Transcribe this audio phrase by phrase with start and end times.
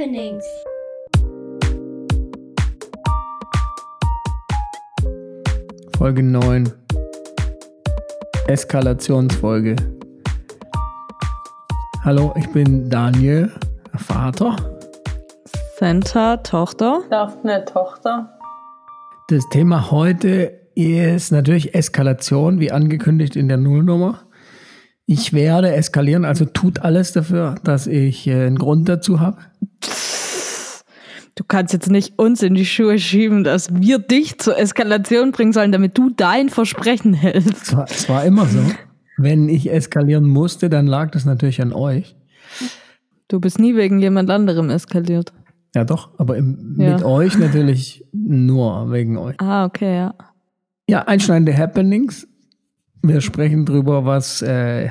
[0.00, 0.44] Happenings.
[5.98, 6.72] Folge 9.
[8.46, 9.76] Eskalationsfolge.
[12.02, 13.52] Hallo, ich bin Daniel,
[13.94, 14.56] Vater.
[15.78, 17.02] Santa, Tochter.
[17.10, 18.30] Daphne, Tochter.
[19.28, 24.20] Das Thema heute ist natürlich Eskalation, wie angekündigt in der Nullnummer.
[25.12, 29.38] Ich werde eskalieren, also tut alles dafür, dass ich äh, einen Grund dazu habe.
[31.34, 35.52] Du kannst jetzt nicht uns in die Schuhe schieben, dass wir dich zur Eskalation bringen
[35.52, 37.62] sollen, damit du dein Versprechen hältst.
[37.72, 38.60] Es war, es war immer so.
[39.16, 42.14] Wenn ich eskalieren musste, dann lag das natürlich an euch.
[43.26, 45.32] Du bist nie wegen jemand anderem eskaliert.
[45.74, 46.92] Ja, doch, aber im, Ja.
[46.94, 49.34] mit euch natürlich nur wegen euch.
[49.40, 50.14] Ah, okay, ja.
[50.88, 52.28] Ja, einschneidende Happenings.
[53.02, 54.90] Wir sprechen drüber, was äh,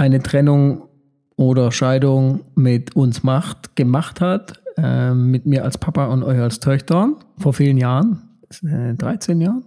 [0.00, 0.88] eine Trennung
[1.36, 4.62] oder Scheidung mit uns macht, gemacht hat.
[4.78, 8.22] Äh, mit mir als Papa und euch als Töchtern vor vielen Jahren,
[8.64, 9.64] äh, 13 Jahren.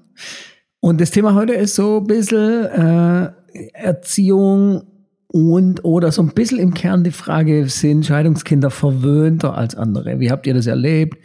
[0.80, 3.30] Und das Thema heute ist so ein bisschen äh,
[3.74, 4.82] Erziehung
[5.28, 10.20] und oder so ein bisschen im Kern die Frage, sind Scheidungskinder verwöhnter als andere?
[10.20, 11.20] Wie habt ihr das erlebt?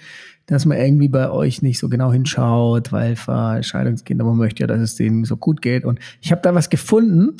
[0.46, 4.80] Dass man irgendwie bei euch nicht so genau hinschaut, weil Scheidungskinder, man möchte ja, dass
[4.80, 5.86] es denen so gut geht.
[5.86, 7.36] Und ich habe da was gefunden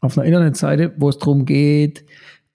[0.00, 2.04] auf einer Internetseite, wo es darum geht,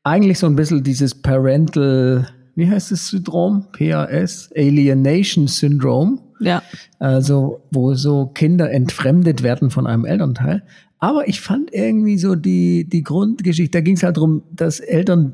[0.04, 3.66] eigentlich so ein bisschen dieses Parental, wie heißt das Syndrom?
[3.72, 6.20] PAS, Alienation Syndrome.
[6.40, 6.62] Ja.
[7.00, 10.64] Also, wo so Kinder entfremdet werden von einem Elternteil.
[11.00, 15.34] Aber ich fand irgendwie so die, die Grundgeschichte, da ging es halt darum, dass Eltern,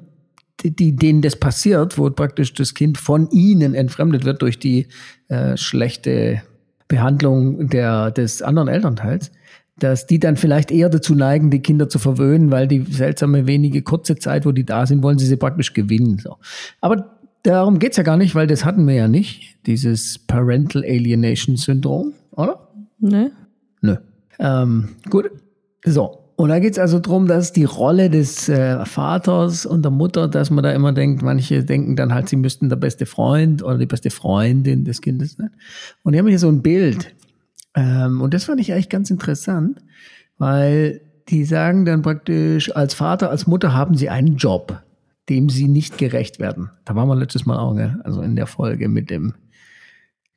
[0.64, 4.88] die, denen das passiert, wo praktisch das Kind von ihnen entfremdet wird durch die
[5.28, 6.42] äh, schlechte
[6.88, 9.32] Behandlung der, des anderen Elternteils,
[9.80, 13.82] dass die dann vielleicht eher dazu neigen, die Kinder zu verwöhnen, weil die seltsame wenige
[13.82, 16.20] kurze Zeit, wo die da sind, wollen sie sie praktisch gewinnen.
[16.20, 16.38] So.
[16.82, 21.58] Aber darum geht's ja gar nicht, weil das hatten wir ja nicht, dieses Parental Alienation
[21.58, 22.68] Syndrom, oder?
[23.00, 23.32] Ne?
[23.82, 23.96] Nö.
[24.40, 25.32] Ähm, gut.
[25.86, 26.20] So.
[26.36, 30.50] Und da geht's also drum, dass die Rolle des äh, Vaters und der Mutter, dass
[30.50, 33.86] man da immer denkt, manche denken dann halt, sie müssten der beste Freund oder die
[33.86, 35.50] beste Freundin des Kindes sein.
[36.02, 37.14] Und die haben hier so ein Bild.
[37.76, 39.80] Ähm, und das fand ich eigentlich ganz interessant,
[40.38, 44.82] weil die sagen dann praktisch, als Vater, als Mutter haben sie einen Job,
[45.30, 46.72] dem sie nicht gerecht werden.
[46.86, 48.00] Da waren wir letztes Mal auch, gell?
[48.04, 49.36] also in der Folge mit dem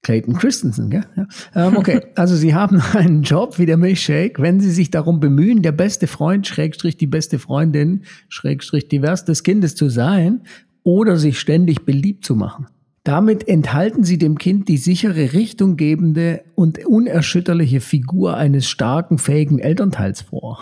[0.02, 1.04] Clayton Christensen, gell?
[1.16, 1.26] Ja.
[1.54, 5.62] Ähm, okay, also Sie haben einen Job wie der Milchshake, wenn Sie sich darum bemühen,
[5.62, 10.42] der beste Freund, Schrägstrich die beste Freundin, Schrägstrich divers des Kindes zu sein
[10.82, 12.66] oder sich ständig beliebt zu machen.
[13.04, 20.22] Damit enthalten Sie dem Kind die sichere, richtunggebende und unerschütterliche Figur eines starken, fähigen Elternteils
[20.22, 20.60] vor.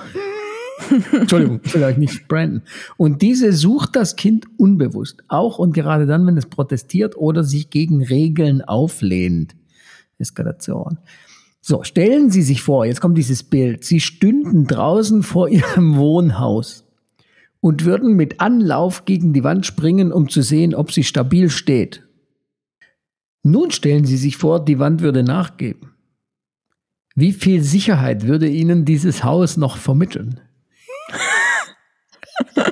[1.12, 2.62] Entschuldigung, vielleicht nicht Brandon.
[2.96, 7.68] Und diese sucht das Kind unbewusst, auch und gerade dann, wenn es protestiert oder sich
[7.68, 9.54] gegen Regeln auflehnt.
[10.18, 10.98] Eskalation.
[11.60, 13.84] So, stellen Sie sich vor, jetzt kommt dieses Bild.
[13.84, 16.84] Sie stünden draußen vor Ihrem Wohnhaus
[17.60, 22.02] und würden mit Anlauf gegen die Wand springen, um zu sehen, ob sie stabil steht.
[23.42, 25.94] Nun stellen Sie sich vor, die Wand würde nachgeben.
[27.14, 30.40] Wie viel Sicherheit würde Ihnen dieses Haus noch vermitteln?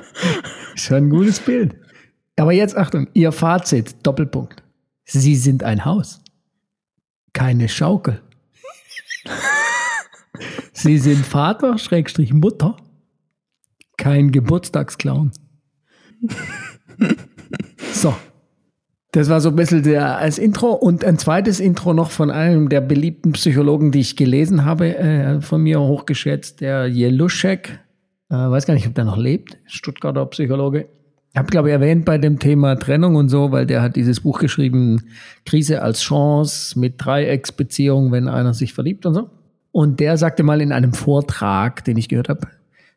[0.75, 1.75] Schon ein gutes Bild.
[2.35, 4.63] Aber jetzt Achtung, Ihr Fazit, Doppelpunkt.
[5.03, 6.21] Sie sind ein Haus,
[7.33, 8.21] keine Schaukel.
[10.73, 12.77] Sie sind Vater, Schrägstrich Mutter,
[13.97, 15.31] kein Geburtstagsclown.
[17.91, 18.15] So.
[19.11, 22.69] Das war so ein bisschen der als Intro und ein zweites Intro noch von einem
[22.69, 27.79] der beliebten Psychologen, die ich gelesen habe, äh, von mir hochgeschätzt, der Jeluschek.
[28.29, 30.87] Äh, weiß gar nicht, ob der noch lebt, Stuttgarter Psychologe.
[31.31, 34.19] Ich habe, glaube ich, erwähnt bei dem Thema Trennung und so, weil der hat dieses
[34.19, 35.03] Buch geschrieben,
[35.45, 39.29] Krise als Chance mit Dreiecksbeziehung, wenn einer sich verliebt und so.
[39.71, 42.47] Und der sagte mal in einem Vortrag, den ich gehört habe,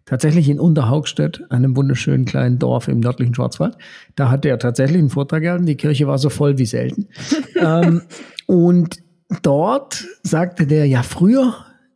[0.05, 3.77] tatsächlich in Unterhaugstedt, einem wunderschönen kleinen Dorf im nördlichen Schwarzwald.
[4.17, 5.67] Da hat er tatsächlich einen Vortrag gehalten.
[5.67, 7.09] Die Kirche war so voll wie selten.
[7.61, 8.03] ähm,
[8.47, 8.99] und
[9.43, 11.55] dort sagte der, ja, früher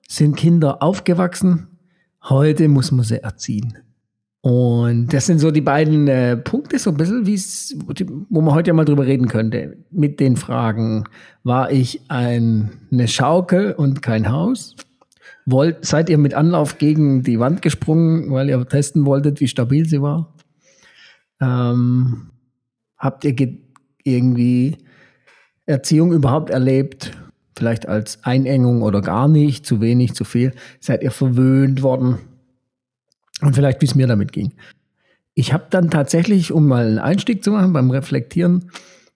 [0.09, 1.69] sind Kinder aufgewachsen,
[2.23, 3.79] heute muss man sie erziehen.
[4.49, 7.77] Und das sind so die beiden äh, Punkte, so ein bisschen, wie es,
[8.29, 9.77] wo man heute ja mal drüber reden könnte.
[9.91, 11.03] Mit den Fragen,
[11.43, 14.77] war ich ein, eine Schaukel und kein Haus?
[15.47, 19.89] Wollt, seid ihr mit Anlauf gegen die Wand gesprungen, weil ihr testen wolltet, wie stabil
[19.89, 20.35] sie war?
[21.41, 22.31] Ähm,
[22.99, 23.61] habt ihr ge-
[24.03, 24.79] irgendwie
[25.67, 27.13] Erziehung überhaupt erlebt?
[27.57, 30.53] Vielleicht als Einengung oder gar nicht, zu wenig, zu viel?
[30.81, 32.19] Seid ihr verwöhnt worden?
[33.41, 34.53] Und vielleicht, wie es mir damit ging.
[35.35, 38.71] ich habe dann tatsächlich, um mal einen Einstieg zu machen beim Reflektieren,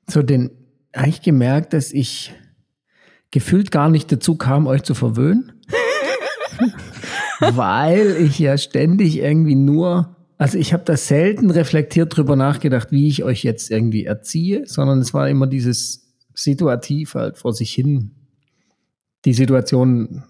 [0.06, 0.50] so den
[0.92, 2.34] eigentlich gemerkt, dass ich
[3.30, 5.52] gefühlt gar nicht dazu kam, euch zu verwöhnen.
[7.40, 13.08] Weil ich ja ständig irgendwie nur, also ich habe da selten reflektiert drüber nachgedacht, wie
[13.08, 18.12] ich euch jetzt irgendwie erziehe, sondern es war immer dieses situativ halt vor sich hin
[19.24, 20.24] die Situation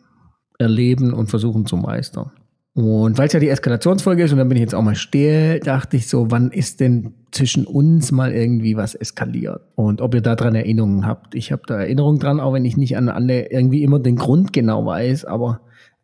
[0.59, 2.31] erleben und versuchen zu meistern.
[2.73, 5.59] Und weil es ja die Eskalationsfolge ist und dann bin ich jetzt auch mal still,
[5.61, 9.63] dachte ich so, wann ist denn zwischen uns mal irgendwie was eskaliert?
[9.75, 11.35] Und ob ihr daran Erinnerungen habt.
[11.35, 14.53] Ich habe da Erinnerungen dran, auch wenn ich nicht an alle irgendwie immer den Grund
[14.53, 15.61] genau weiß, aber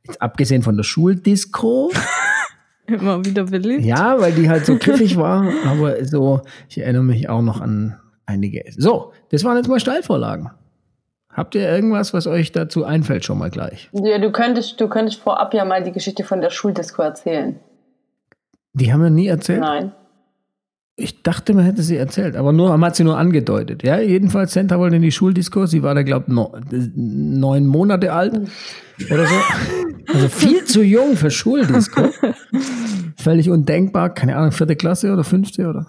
[0.06, 1.90] jetzt abgesehen von der Schuldisco.
[2.86, 3.84] Immer wieder beliebt.
[3.84, 7.96] Ja, weil die halt so griffig war, aber so, ich erinnere mich auch noch an
[8.26, 8.64] einige.
[8.76, 10.50] So, das waren jetzt mal Steilvorlagen.
[11.36, 13.90] Habt ihr irgendwas, was euch dazu einfällt, schon mal gleich?
[13.92, 17.58] Ja, du könntest, du könntest vorab ja mal die Geschichte von der Schuldisco erzählen.
[18.72, 19.60] Die haben wir nie erzählt?
[19.60, 19.92] Nein.
[20.98, 23.82] Ich dachte, man hätte sie erzählt, aber nur, man hat sie nur angedeutet.
[23.82, 25.66] Ja, jedenfalls, Senta wollte in die Schuldisco.
[25.66, 28.32] Sie war da, glaube ich, neun Monate alt
[29.10, 29.34] oder so.
[30.12, 32.10] Also viel zu jung für Schuldisco.
[33.16, 34.14] Völlig undenkbar.
[34.14, 35.86] Keine Ahnung, vierte Klasse oder fünfte oder?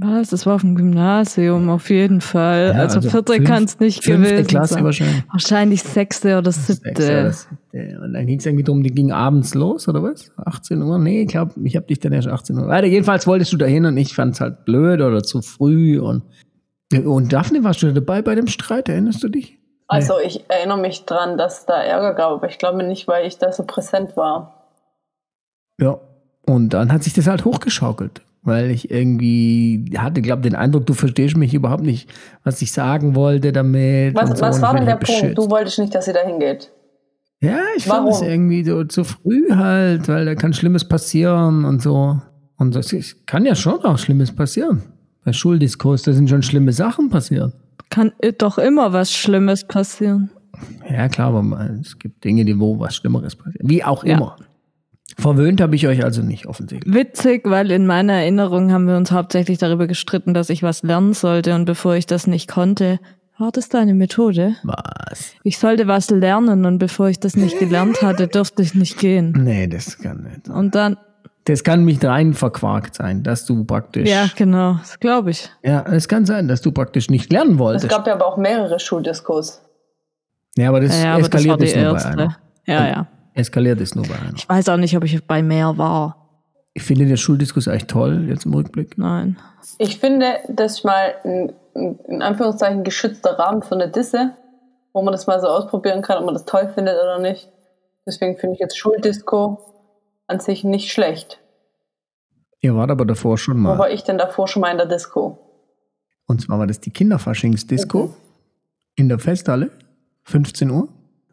[0.00, 0.30] Was?
[0.30, 2.72] Das war auf dem Gymnasium auf jeden Fall.
[2.72, 4.84] Ja, also, also vierte kann es nicht gewesen Klasse sein.
[4.84, 5.24] wahrscheinlich.
[5.32, 7.02] Wahrscheinlich sechste oder siebte.
[7.02, 8.00] Sechste oder siebte.
[8.04, 10.30] Und dann ging es irgendwie drum, die ging abends los, oder was?
[10.36, 11.00] 18 Uhr?
[11.00, 12.68] Nee, ich glaube, ich habe dich dann erst 18 Uhr.
[12.68, 15.98] Weiter, jedenfalls wolltest du dahin und ich fand es halt blöd oder zu früh.
[15.98, 16.22] Und,
[17.04, 18.88] und Daphne, warst du dabei bei dem Streit?
[18.88, 19.57] Erinnerst du dich?
[19.88, 23.38] Also ich erinnere mich dran, dass da Ärger gab, aber ich glaube nicht, weil ich
[23.38, 24.66] da so präsent war.
[25.80, 25.98] Ja.
[26.44, 30.94] Und dann hat sich das halt hochgeschaukelt, weil ich irgendwie hatte, glaube den Eindruck, du
[30.94, 32.08] verstehst mich überhaupt nicht,
[32.44, 34.14] was ich sagen wollte damit.
[34.14, 34.40] Was, so.
[34.40, 35.20] was war denn will der halt Punkt?
[35.20, 35.38] beschützt.
[35.38, 36.70] Du wolltest nicht, dass sie da hingeht.
[37.40, 38.28] Ja, ich fand es Warum?
[38.28, 42.18] irgendwie so zu früh halt, weil da kann Schlimmes passieren und so.
[42.56, 42.94] Und das
[43.26, 44.82] kann ja schon auch Schlimmes passieren.
[45.24, 47.52] Bei Schuldiskurs, da sind schon schlimme Sachen passiert.
[47.90, 50.30] Kann doch immer was Schlimmes passieren.
[50.90, 53.62] Ja, klar, aber es gibt Dinge, die wo was Schlimmeres passiert.
[53.64, 54.16] Wie auch Ja.
[54.16, 54.36] immer.
[55.18, 56.94] Verwöhnt habe ich euch also nicht, offensichtlich.
[56.94, 61.12] Witzig, weil in meiner Erinnerung haben wir uns hauptsächlich darüber gestritten, dass ich was lernen
[61.12, 63.00] sollte und bevor ich das nicht konnte,
[63.36, 64.56] war das deine Methode?
[64.64, 65.32] Was?
[65.44, 69.32] Ich sollte was lernen und bevor ich das nicht gelernt hatte, durfte ich nicht gehen.
[69.36, 70.48] Nee, das kann nicht.
[70.48, 70.96] Und dann,
[71.48, 74.08] Das kann mich rein verquakt sein, dass du praktisch.
[74.08, 75.48] ja, genau, das glaube ich.
[75.62, 77.88] Ja, es kann sein, dass du praktisch nicht lernen Es wolltest.
[77.88, 79.62] gab ja aber auch mehrere Schuldiskos.
[80.56, 82.08] Ja, aber das Ja, aber das eskaliert die ist nur bei erste.
[82.10, 82.36] einer.
[82.66, 83.06] Ja, ja.
[83.34, 84.34] Eskaliert ist nur bei einer.
[84.36, 86.16] Ich weiß auch nicht, ob ich bei mehr war.
[86.74, 88.98] Ich finde der Schuldiskus echt toll, jetzt im Rückblick.
[88.98, 89.38] Nein.
[89.78, 94.34] Ich finde, das ist mal ein, ein in Anführungszeichen geschützter Rahmen für eine Disse,
[94.92, 97.48] wo man das mal so ausprobieren kann, ob man das toll findet oder nicht.
[98.06, 99.67] Deswegen finde ich jetzt Schuldisco
[100.28, 101.40] an sich nicht schlecht.
[102.60, 103.78] Ihr wart aber davor schon Wo mal.
[103.78, 105.38] war ich denn davor schon mal in der Disco?
[106.26, 108.14] Und zwar war das die Kinderfaschingsdisco
[108.96, 109.70] in der Festhalle,
[110.24, 110.88] 15 Uhr.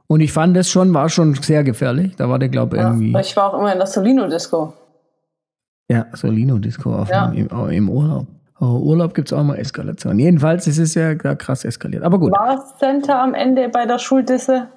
[0.07, 2.15] Und ich fand das schon, war schon sehr gefährlich.
[2.15, 3.17] Da war der, glaube ich, Ja, irgendwie.
[3.19, 4.73] ich war auch immer in der Solino-Disco.
[5.89, 7.31] Ja, Solino-Disco Ja.
[7.31, 8.27] im, im, Urlaub.
[8.55, 10.17] Aber Urlaub gibt es auch mal Eskalation.
[10.19, 12.03] Jedenfalls ist es ja krass eskaliert.
[12.03, 12.31] Aber gut.
[12.31, 14.69] War Center am Ende bei der Schuldisse?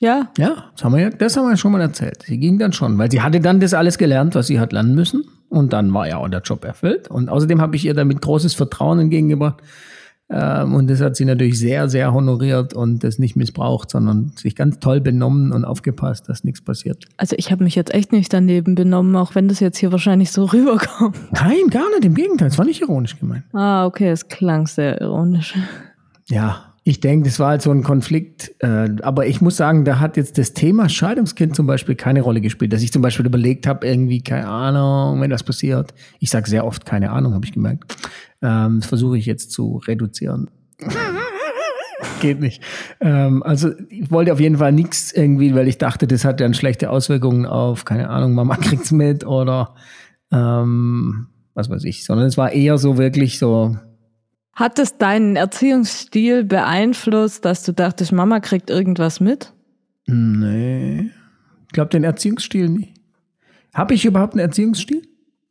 [0.00, 2.22] Ja, Ja, das haben, wir ja, das haben wir schon mal erzählt.
[2.22, 4.94] Sie ging dann schon, weil sie hatte dann das alles gelernt, was sie hat lernen
[4.94, 5.24] müssen.
[5.48, 7.08] Und dann war ja auch der Job erfüllt.
[7.08, 9.62] Und außerdem habe ich ihr damit großes Vertrauen entgegengebracht.
[10.28, 14.56] Ähm, und das hat sie natürlich sehr, sehr honoriert und das nicht missbraucht, sondern sich
[14.56, 17.04] ganz toll benommen und aufgepasst, dass nichts passiert.
[17.16, 20.32] also ich habe mich jetzt echt nicht daneben benommen, auch wenn das jetzt hier wahrscheinlich
[20.32, 21.16] so rüberkommt.
[21.32, 22.04] Nein, gar nicht.
[22.04, 23.44] Im Gegenteil, es war nicht ironisch gemeint.
[23.52, 25.54] Ah, okay, es klang sehr ironisch.
[26.28, 28.54] Ja, ich denke, das war halt so ein Konflikt.
[28.60, 32.40] Äh, aber ich muss sagen, da hat jetzt das Thema Scheidungskind zum Beispiel keine Rolle
[32.40, 32.72] gespielt.
[32.72, 35.94] Dass ich zum Beispiel überlegt habe, irgendwie, keine Ahnung, wenn das passiert.
[36.20, 37.96] Ich sage sehr oft keine Ahnung, habe ich gemerkt.
[38.40, 40.48] Ähm, das versuche ich jetzt zu reduzieren.
[42.20, 42.62] Geht nicht.
[43.00, 46.54] Ähm, also ich wollte auf jeden Fall nichts irgendwie, weil ich dachte, das hat dann
[46.54, 49.74] schlechte Auswirkungen auf, keine Ahnung, Mama kriegt's mit oder
[50.30, 52.04] ähm, was weiß ich.
[52.04, 53.76] Sondern es war eher so wirklich so,
[54.56, 59.52] Hat es deinen Erziehungsstil beeinflusst, dass du dachtest, Mama kriegt irgendwas mit?
[60.06, 61.10] Nee.
[61.66, 62.94] Ich glaube, den Erziehungsstil nicht.
[63.74, 65.02] Habe ich überhaupt einen Erziehungsstil?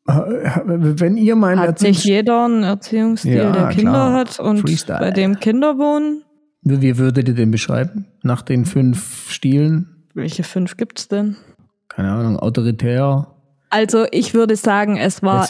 [0.08, 2.12] Wenn ihr meinen Hat nicht Erziehungsstil.
[2.14, 4.14] jeder einen Erziehungsstil, Ja, der Kinder klar.
[4.14, 5.00] hat und Freestyle.
[5.00, 6.24] bei dem Kinder wohnen?
[6.62, 8.06] Wie würdet ihr den beschreiben?
[8.24, 10.04] Nach den fünf Stilen?
[10.16, 11.36] Welche fünf gibt's denn?
[11.90, 13.28] Keine Ahnung, autoritär,
[13.70, 15.48] Also ich würde sagen, es war,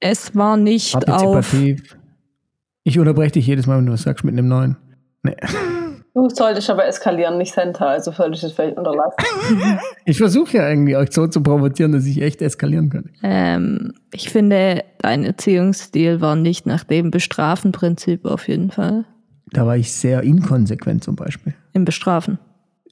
[0.00, 1.54] es war nicht auf.
[2.86, 4.76] Ich unterbreche dich jedes Mal, wenn du was sagst mit einem neuen.
[5.24, 5.34] Nee.
[6.14, 9.16] Du solltest aber eskalieren, nicht Center, also solltest du es vielleicht unterlassen.
[10.04, 13.10] Ich versuche ja irgendwie euch so zu provozieren, dass ich echt eskalieren kann.
[13.24, 19.04] Ähm, ich finde, dein Erziehungsstil war nicht nach dem Bestrafen-Prinzip auf jeden Fall.
[19.50, 21.54] Da war ich sehr inkonsequent zum Beispiel.
[21.72, 22.38] Im Bestrafen.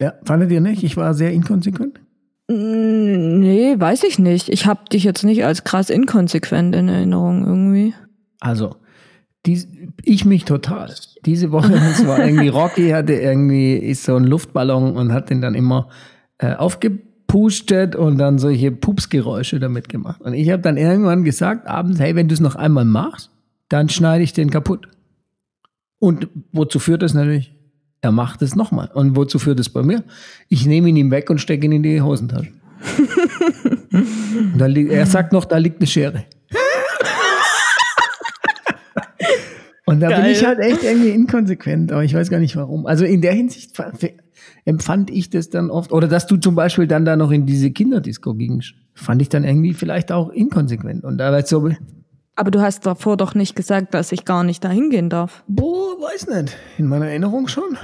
[0.00, 0.82] Ja, fandet ihr nicht?
[0.82, 2.00] Ich war sehr inkonsequent.
[2.48, 4.48] Nee, weiß ich nicht.
[4.48, 7.94] Ich habe dich jetzt nicht als krass inkonsequent in Erinnerung irgendwie.
[8.40, 8.74] Also,
[9.46, 9.68] dies,
[10.02, 10.94] ich mich total.
[11.26, 15.40] Diese Woche, das war irgendwie Rocky, hatte irgendwie, ist so ein Luftballon und hat den
[15.40, 15.88] dann immer
[16.38, 20.20] äh, aufgepustet und dann solche Pupsgeräusche damit gemacht.
[20.22, 23.30] Und ich habe dann irgendwann gesagt, abends, hey, wenn du es noch einmal machst,
[23.68, 24.88] dann schneide ich den kaputt.
[25.98, 27.54] Und wozu führt das natürlich?
[28.00, 28.90] Er macht es nochmal.
[28.92, 30.04] Und wozu führt es bei mir?
[30.48, 32.52] Ich nehme ihn ihm weg und stecke ihn in die Hosentasche.
[34.58, 36.24] da er sagt noch, da liegt eine Schere.
[39.94, 40.32] Und da bin Geil.
[40.32, 42.86] ich halt echt irgendwie inkonsequent, aber ich weiß gar nicht warum.
[42.86, 43.92] Also in der Hinsicht fa-
[44.64, 47.70] empfand ich das dann oft, oder dass du zum Beispiel dann da noch in diese
[47.70, 51.04] Kinderdisco gingst, fand ich dann irgendwie vielleicht auch inkonsequent.
[51.04, 51.68] Und da war ich so,
[52.36, 55.44] Aber du hast davor doch nicht gesagt, dass ich gar nicht dahin gehen darf.
[55.48, 56.56] boah, weiß nicht.
[56.78, 57.76] In meiner Erinnerung schon.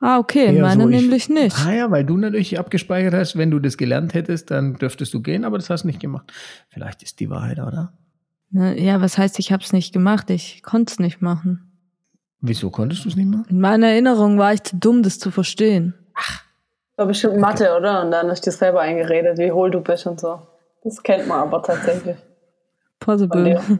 [0.00, 1.56] Ah, okay, in Eher meiner so, ich- nämlich nicht.
[1.66, 5.20] Ah ja, weil du natürlich abgespeichert hast, wenn du das gelernt hättest, dann dürftest du
[5.22, 6.32] gehen, aber das hast du nicht gemacht.
[6.70, 7.92] Vielleicht ist die Wahrheit, oder?
[8.50, 10.30] Ne, Ja, was heißt, ich habe es nicht gemacht?
[10.30, 11.64] Ich konnte es nicht machen.
[12.40, 13.46] Wieso konntest du es nicht machen?
[13.50, 15.94] In meiner Erinnerung war ich zu dumm, das zu verstehen.
[16.96, 18.02] War bestimmt Mathe, oder?
[18.02, 20.40] Und dann hast du dir selber eingeredet, wie hohl du bist und so.
[20.82, 22.16] Das kennt man aber tatsächlich.
[23.00, 23.60] Possible.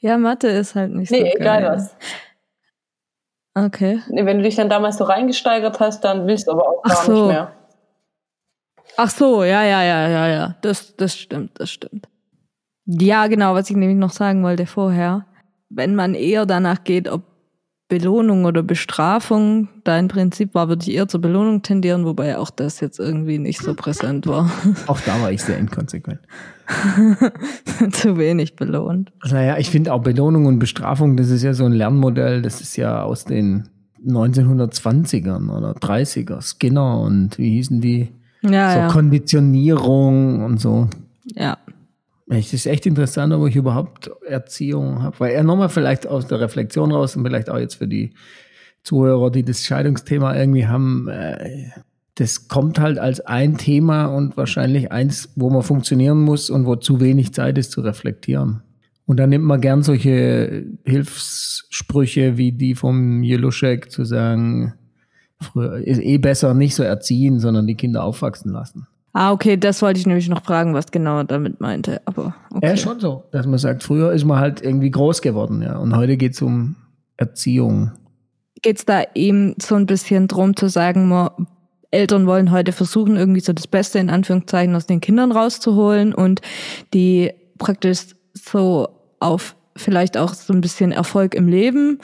[0.00, 1.70] ja, Mathe ist halt nicht Nee, so egal geil.
[1.76, 1.96] was.
[3.54, 4.00] Okay.
[4.08, 6.90] Nee, wenn du dich dann damals so reingesteigert hast, dann willst du aber auch Ach
[6.90, 7.12] gar so.
[7.12, 7.52] nicht mehr.
[8.96, 10.54] Ach so, ja, ja, ja, ja, ja.
[10.62, 12.08] Das, das stimmt, das stimmt.
[12.86, 15.26] Ja, genau, was ich nämlich noch sagen wollte vorher.
[15.68, 17.22] Wenn man eher danach geht, ob
[17.88, 22.80] Belohnung oder Bestrafung dein Prinzip war, würde ich eher zur Belohnung tendieren, wobei auch das
[22.80, 24.50] jetzt irgendwie nicht so präsent war.
[24.88, 26.18] Auch da war ich sehr inkonsequent.
[27.92, 29.12] Zu wenig belohnt.
[29.30, 32.76] Naja, ich finde auch Belohnung und Bestrafung, das ist ja so ein Lernmodell, das ist
[32.76, 33.68] ja aus den
[34.04, 38.08] 1920ern oder 30er, Skinner und wie hießen die?
[38.42, 38.88] Ja, so ja.
[38.88, 40.88] Konditionierung und so.
[41.24, 41.56] ja.
[42.28, 45.20] Es ist echt interessant, ob ich überhaupt Erziehung habe.
[45.20, 48.14] Weil er nochmal vielleicht aus der Reflexion raus und vielleicht auch jetzt für die
[48.82, 51.70] Zuhörer, die das Scheidungsthema irgendwie haben, äh,
[52.16, 56.76] das kommt halt als ein Thema und wahrscheinlich eins, wo man funktionieren muss und wo
[56.76, 58.62] zu wenig Zeit ist zu reflektieren.
[59.04, 64.74] Und dann nimmt man gern solche Hilfssprüche wie die vom Jeluschek zu sagen,
[65.40, 68.88] früher ist eh besser nicht so erziehen, sondern die Kinder aufwachsen lassen.
[69.18, 72.02] Ah, okay, das wollte ich nämlich noch fragen, was genau er damit meinte.
[72.04, 72.66] Aber okay.
[72.66, 73.24] Ja, schon so.
[73.30, 75.78] Dass man sagt, früher ist man halt irgendwie groß geworden, ja.
[75.78, 76.76] Und heute geht es um
[77.16, 77.92] Erziehung.
[78.60, 81.30] Geht's da eben so ein bisschen drum zu sagen, man,
[81.90, 86.42] Eltern wollen heute versuchen, irgendwie so das Beste in Anführungszeichen aus den Kindern rauszuholen und
[86.92, 92.00] die praktisch so auf vielleicht auch so ein bisschen Erfolg im Leben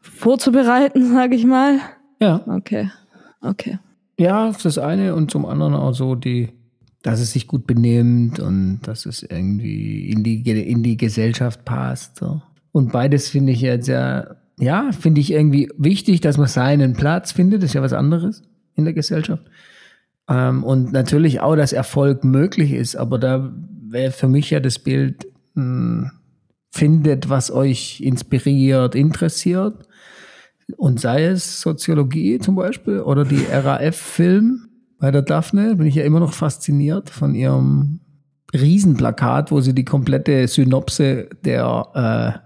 [0.00, 1.80] vorzubereiten, sage ich mal.
[2.18, 2.40] Ja.
[2.46, 2.90] Okay,
[3.42, 3.78] okay.
[4.20, 6.50] Ja, das eine und zum anderen auch so die,
[7.00, 12.18] dass es sich gut benimmt und dass es irgendwie in die, in die Gesellschaft passt.
[12.18, 12.42] So.
[12.70, 17.32] Und beides finde ich jetzt ja, ja, finde ich irgendwie wichtig, dass man seinen Platz
[17.32, 17.62] findet.
[17.62, 18.42] Das ist ja was anderes
[18.74, 19.42] in der Gesellschaft.
[20.28, 22.96] Ähm, und natürlich auch, dass Erfolg möglich ist.
[22.96, 23.50] Aber da
[23.88, 26.10] wäre für mich ja das Bild, mh,
[26.70, 29.88] findet, was euch inspiriert, interessiert.
[30.76, 36.04] Und sei es Soziologie zum Beispiel oder die RAF-Film bei der Daphne, bin ich ja
[36.04, 38.00] immer noch fasziniert von ihrem
[38.52, 42.38] Riesenplakat, wo sie die komplette Synopse der, äh,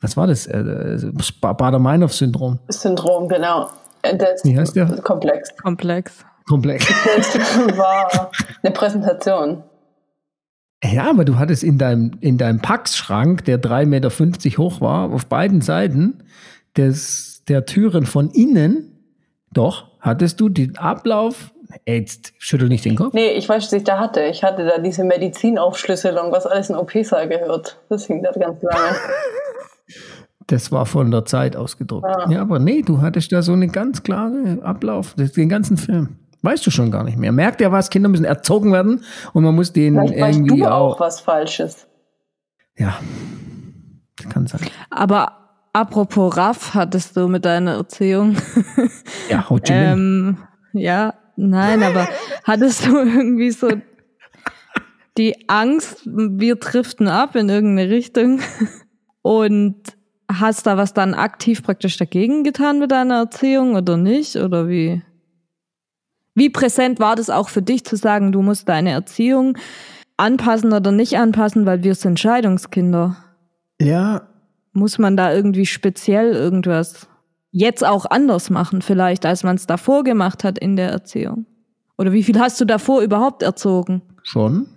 [0.00, 0.98] was war das, äh,
[1.40, 3.68] Bader-Meinhof-Syndrom, Syndrom, genau.
[4.02, 4.86] Äh, Das Wie heißt der?
[5.02, 5.54] Komplex.
[5.62, 6.06] Komplex.
[6.46, 6.86] komplex.
[7.16, 7.34] Das
[7.76, 8.30] war
[8.62, 9.62] eine Präsentation.
[10.84, 15.26] Ja, aber du hattest in deinem, in deinem Packschrank, der 3,50 Meter hoch war, auf
[15.26, 16.22] beiden Seiten
[16.76, 18.98] des, der Türen von innen,
[19.52, 21.52] doch, hattest du den Ablauf,
[21.86, 23.14] jetzt schüttel nicht den Kopf.
[23.14, 24.22] Nee, ich weiß, was ich da hatte.
[24.24, 27.78] Ich hatte da diese Medizinaufschlüsselung, was alles in OP-Saal gehört.
[27.88, 28.78] Das hing da ganz lange.
[30.50, 32.06] Das war von der Zeit ausgedruckt.
[32.06, 32.26] Ah.
[32.30, 36.16] Ja, aber nee, du hattest da so einen ganz klaren Ablauf, den ganzen Film.
[36.40, 37.32] Weißt du schon gar nicht mehr.
[37.32, 40.66] Merkt ja was, Kinder müssen erzogen werden und man muss denen Vielleicht weißt irgendwie du
[40.66, 40.94] auch.
[40.94, 41.86] auch was Falsches.
[42.78, 42.98] Ja,
[44.16, 44.60] das kann sein.
[44.88, 48.36] Aber apropos Raff, hattest du mit deiner Erziehung
[49.28, 49.82] Ja, Ho Chi Minh.
[49.82, 50.38] Ähm,
[50.72, 52.08] ja, nein, aber
[52.44, 53.70] hattest du irgendwie so
[55.16, 58.40] die Angst, wir driften ab in irgendeine Richtung
[59.22, 59.76] und
[60.30, 64.36] hast da was dann aktiv praktisch dagegen getan mit deiner Erziehung oder nicht?
[64.36, 65.02] Oder wie?
[66.34, 69.58] Wie präsent war das auch für dich zu sagen, du musst deine Erziehung
[70.16, 73.16] anpassen oder nicht anpassen, weil wir sind Scheidungskinder?
[73.80, 74.28] Ja,
[74.78, 77.08] Muss man da irgendwie speziell irgendwas
[77.50, 81.46] jetzt auch anders machen, vielleicht, als man es davor gemacht hat in der Erziehung?
[81.96, 84.02] Oder wie viel hast du davor überhaupt erzogen?
[84.22, 84.68] Schon.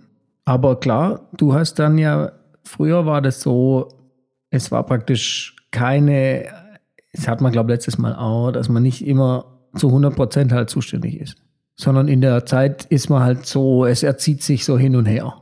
[0.44, 2.32] Aber klar, du hast dann ja,
[2.64, 3.88] früher war das so,
[4.50, 6.46] es war praktisch keine,
[7.12, 9.44] das hat man, glaube ich, letztes Mal auch, dass man nicht immer
[9.76, 11.36] zu 100 Prozent halt zuständig ist.
[11.76, 15.34] Sondern in der Zeit ist man halt so, es erzieht sich so hin und her.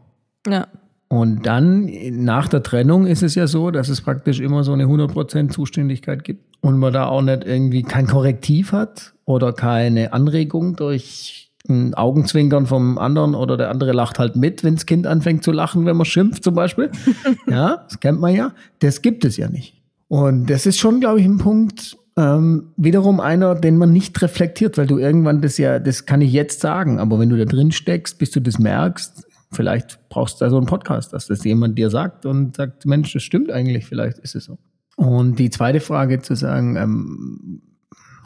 [0.46, 0.68] Ja.
[1.12, 1.90] Und dann
[2.24, 6.22] nach der Trennung ist es ja so, dass es praktisch immer so eine 100% Zuständigkeit
[6.22, 11.94] gibt und man da auch nicht irgendwie kein Korrektiv hat oder keine Anregung durch ein
[11.94, 15.84] Augenzwinkern vom anderen oder der andere lacht halt mit, wenn das Kind anfängt zu lachen,
[15.84, 16.92] wenn man schimpft zum Beispiel.
[17.50, 18.52] ja, das kennt man ja.
[18.78, 19.82] Das gibt es ja nicht.
[20.06, 24.78] Und das ist schon, glaube ich, ein Punkt, ähm, wiederum einer, den man nicht reflektiert,
[24.78, 27.72] weil du irgendwann das ja, das kann ich jetzt sagen, aber wenn du da drin
[27.72, 31.78] steckst, bis du das merkst, vielleicht brauchst du da so einen Podcast, dass das jemand
[31.78, 34.58] dir sagt und sagt, Mensch, das stimmt eigentlich, vielleicht ist es so.
[34.96, 37.62] Und die zweite Frage zu sagen, ähm,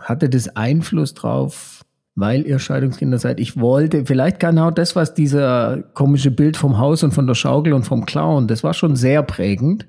[0.00, 3.40] hatte das Einfluss drauf, weil ihr Scheidungskinder seid?
[3.40, 7.72] Ich wollte, vielleicht genau das, was dieser komische Bild vom Haus und von der Schaukel
[7.72, 9.86] und vom Clown, das war schon sehr prägend.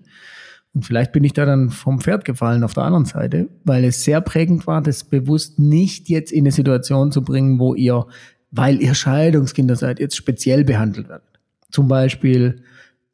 [0.74, 4.04] Und vielleicht bin ich da dann vom Pferd gefallen auf der anderen Seite, weil es
[4.04, 8.06] sehr prägend war, das bewusst nicht jetzt in eine Situation zu bringen, wo ihr,
[8.52, 11.40] weil ihr Scheidungskinder seid, jetzt speziell behandelt werdet.
[11.72, 12.64] Zum Beispiel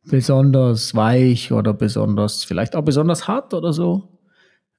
[0.06, 4.20] besonders weich oder besonders, vielleicht auch besonders hart oder so,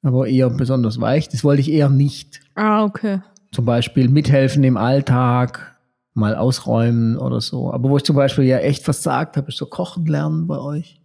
[0.02, 1.28] aber eher besonders weich.
[1.28, 2.40] Das wollte ich eher nicht.
[2.54, 3.20] Ah, okay.
[3.52, 5.76] Zum Beispiel mithelfen im Alltag,
[6.14, 7.72] mal ausräumen oder so.
[7.72, 11.00] Aber wo ich zum Beispiel ja echt versagt habe, ist so kochen lernen bei euch.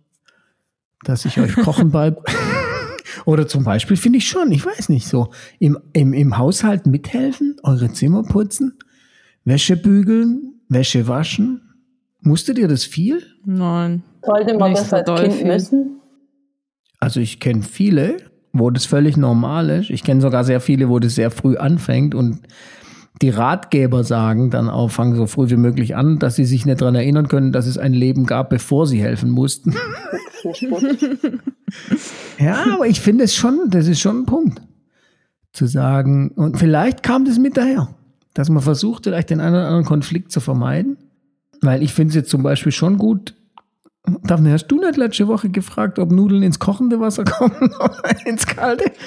[1.04, 2.38] Dass ich euch kochen beibringe.
[3.26, 7.58] Oder zum Beispiel finde ich schon, ich weiß nicht, so im, im, im Haushalt mithelfen,
[7.64, 8.78] eure Zimmer putzen,
[9.48, 11.62] Wäsche bügeln, Wäsche waschen.
[12.20, 13.24] Musstet ihr das viel?
[13.46, 14.04] Nein.
[14.22, 15.48] Sollte man Nicht das als Kind viel.
[15.48, 16.02] müssen?
[17.00, 18.18] Also ich kenne viele,
[18.52, 19.90] wo das völlig normal ist.
[19.90, 22.42] Ich kenne sogar sehr viele, wo das sehr früh anfängt und
[23.22, 26.82] die Ratgeber sagen dann auch, fangen so früh wie möglich an, dass sie sich nicht
[26.82, 29.76] daran erinnern können, dass es ein Leben gab, bevor sie helfen mussten.
[32.38, 34.62] Ja, aber ich finde es schon, das ist schon ein Punkt.
[35.54, 37.97] Zu sagen, und vielleicht kam das mit daher,
[38.38, 40.98] dass man versucht, vielleicht den einen oder anderen Konflikt zu vermeiden.
[41.62, 43.34] Weil ich finde es jetzt zum Beispiel schon gut.
[44.24, 48.46] Daphne, hast du nicht letzte Woche gefragt, ob Nudeln ins kochende Wasser kommen oder ins
[48.46, 48.92] kalte?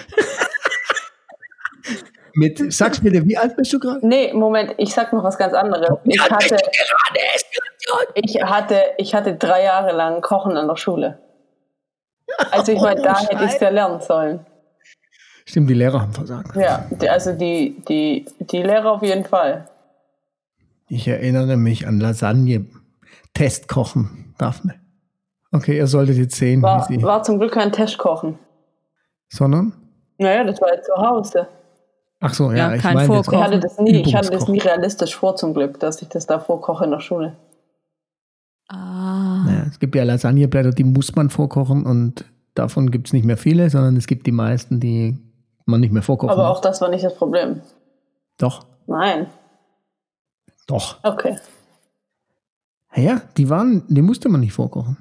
[2.34, 4.04] Mit, sag's bitte, wie alt bist du gerade?
[4.06, 5.90] Nee, Moment, ich sag noch was ganz anderes.
[6.04, 6.56] Ich hatte,
[8.14, 11.18] ich hatte, ich hatte drei Jahre lang Kochen an der Schule.
[12.50, 14.44] Also ich meine, Oh, da hätte ich es ja lernen sollen.
[15.50, 16.54] Stimmt, die Lehrer haben versagt.
[16.54, 19.68] Ja, also die, die, die Lehrer auf jeden Fall.
[20.88, 22.66] Ich erinnere mich an Lasagne.
[23.34, 24.74] Testkochen, Daphne.
[25.50, 27.02] Okay, ihr solltet jetzt sehen, War, wie sie.
[27.02, 28.38] war zum Glück kein Testkochen.
[29.28, 29.72] Sondern?
[30.18, 31.48] Naja, das war ja zu Hause.
[32.20, 33.44] Ach so, ja, Ja, ich kein meine jetzt Ich Vorkochen.
[33.44, 36.38] hatte das nie, ich hatte das nie realistisch vor zum Glück, dass ich das da
[36.38, 37.36] vorkoche in der Schule.
[38.68, 39.42] Ah.
[39.46, 43.36] Naja, es gibt ja Lasagneblätter, die muss man vorkochen und davon gibt es nicht mehr
[43.36, 45.18] viele, sondern es gibt die meisten, die
[45.70, 47.60] man nicht mehr vorkochen Aber auch das war nicht das Problem.
[48.38, 49.26] Doch, Nein.
[50.66, 51.02] doch.
[51.04, 51.36] Okay.
[52.96, 54.96] Ja, die waren, die musste man nicht vorkochen.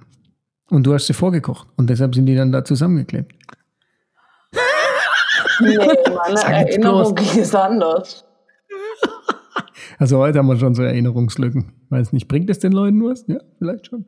[0.70, 3.34] Und du hast sie vorgekocht und deshalb sind die dann da zusammengeklebt.
[5.62, 8.24] Nee, meine Erinnerung ist anders.
[9.98, 11.74] Also heute haben wir schon so Erinnerungslücken.
[11.90, 13.26] Weiß nicht, bringt es den Leuten was?
[13.28, 14.06] Ja, vielleicht schon.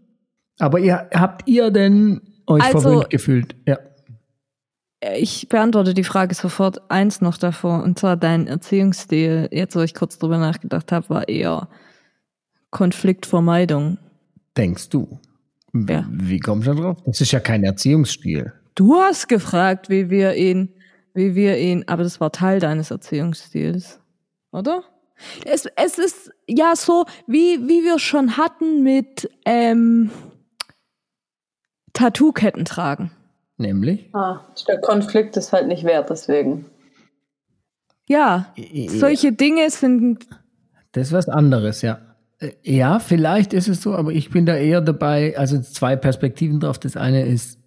[0.59, 3.55] Aber ihr, habt ihr denn euch Also- verwöhnt gefühlt?
[3.67, 3.79] Ja.
[5.15, 9.95] Ich beantworte die Frage sofort eins noch davor, und zwar dein Erziehungsstil, jetzt wo ich
[9.95, 11.69] kurz drüber nachgedacht habe, war eher
[12.69, 13.97] Konfliktvermeidung.
[14.55, 15.19] Denkst du?
[15.73, 16.05] Ja.
[16.09, 16.97] Wie kommst du da drauf?
[17.05, 18.53] Das ist ja kein Erziehungsstil.
[18.75, 20.69] Du hast gefragt, wie wir ihn,
[21.13, 23.99] wie wir ihn, aber das war Teil deines Erziehungsstils,
[24.51, 24.83] oder?
[25.45, 30.11] Es, es ist ja so, wie, wie wir schon hatten mit ähm,
[31.93, 33.11] Tattoo-Ketten tragen.
[33.61, 34.09] Nämlich?
[34.13, 36.65] Ah, der Konflikt ist halt nicht wert, deswegen.
[38.07, 38.53] Ja,
[38.87, 40.27] solche Dinge sind
[40.91, 41.99] Das ist was anderes, ja.
[42.39, 46.59] Äh, Ja, vielleicht ist es so, aber ich bin da eher dabei, also zwei Perspektiven
[46.59, 46.79] drauf.
[46.79, 47.59] Das eine ist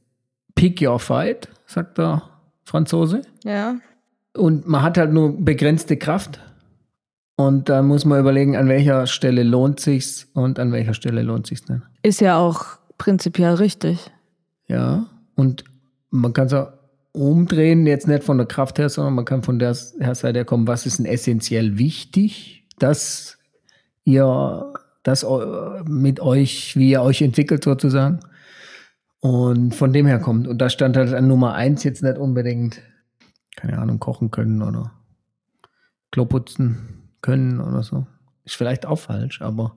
[0.54, 2.22] Pick your fight, sagt der
[2.64, 3.22] Franzose.
[3.44, 3.76] ja
[4.36, 6.40] Und man hat halt nur begrenzte Kraft.
[7.36, 11.46] Und da muss man überlegen, an welcher Stelle lohnt sich's und an welcher Stelle lohnt
[11.46, 11.82] sich's nicht.
[12.02, 12.64] ist ja auch
[12.98, 14.10] prinzipiell richtig.
[14.68, 15.06] Ja.
[15.34, 15.64] Und
[16.14, 16.68] man kann so,
[17.12, 20.66] umdrehen, jetzt nicht von der Kraft her, sondern man kann von der Seite her kommen,
[20.66, 23.38] was ist denn essentiell wichtig, dass
[24.04, 24.72] ihr
[25.02, 25.26] das
[25.86, 28.20] mit euch, wie ihr euch entwickelt sozusagen.
[29.20, 30.46] Und von dem her kommt.
[30.48, 32.82] Und da stand halt an Nummer eins jetzt nicht unbedingt,
[33.56, 34.92] keine Ahnung, kochen können oder
[36.10, 38.06] Klo putzen können oder so.
[38.44, 39.76] Ist vielleicht auch falsch, aber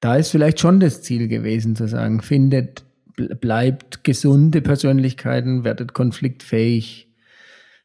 [0.00, 2.84] da ist vielleicht schon das Ziel gewesen, zu sagen, findet,
[3.16, 7.08] bleibt gesunde Persönlichkeiten, werdet konfliktfähig.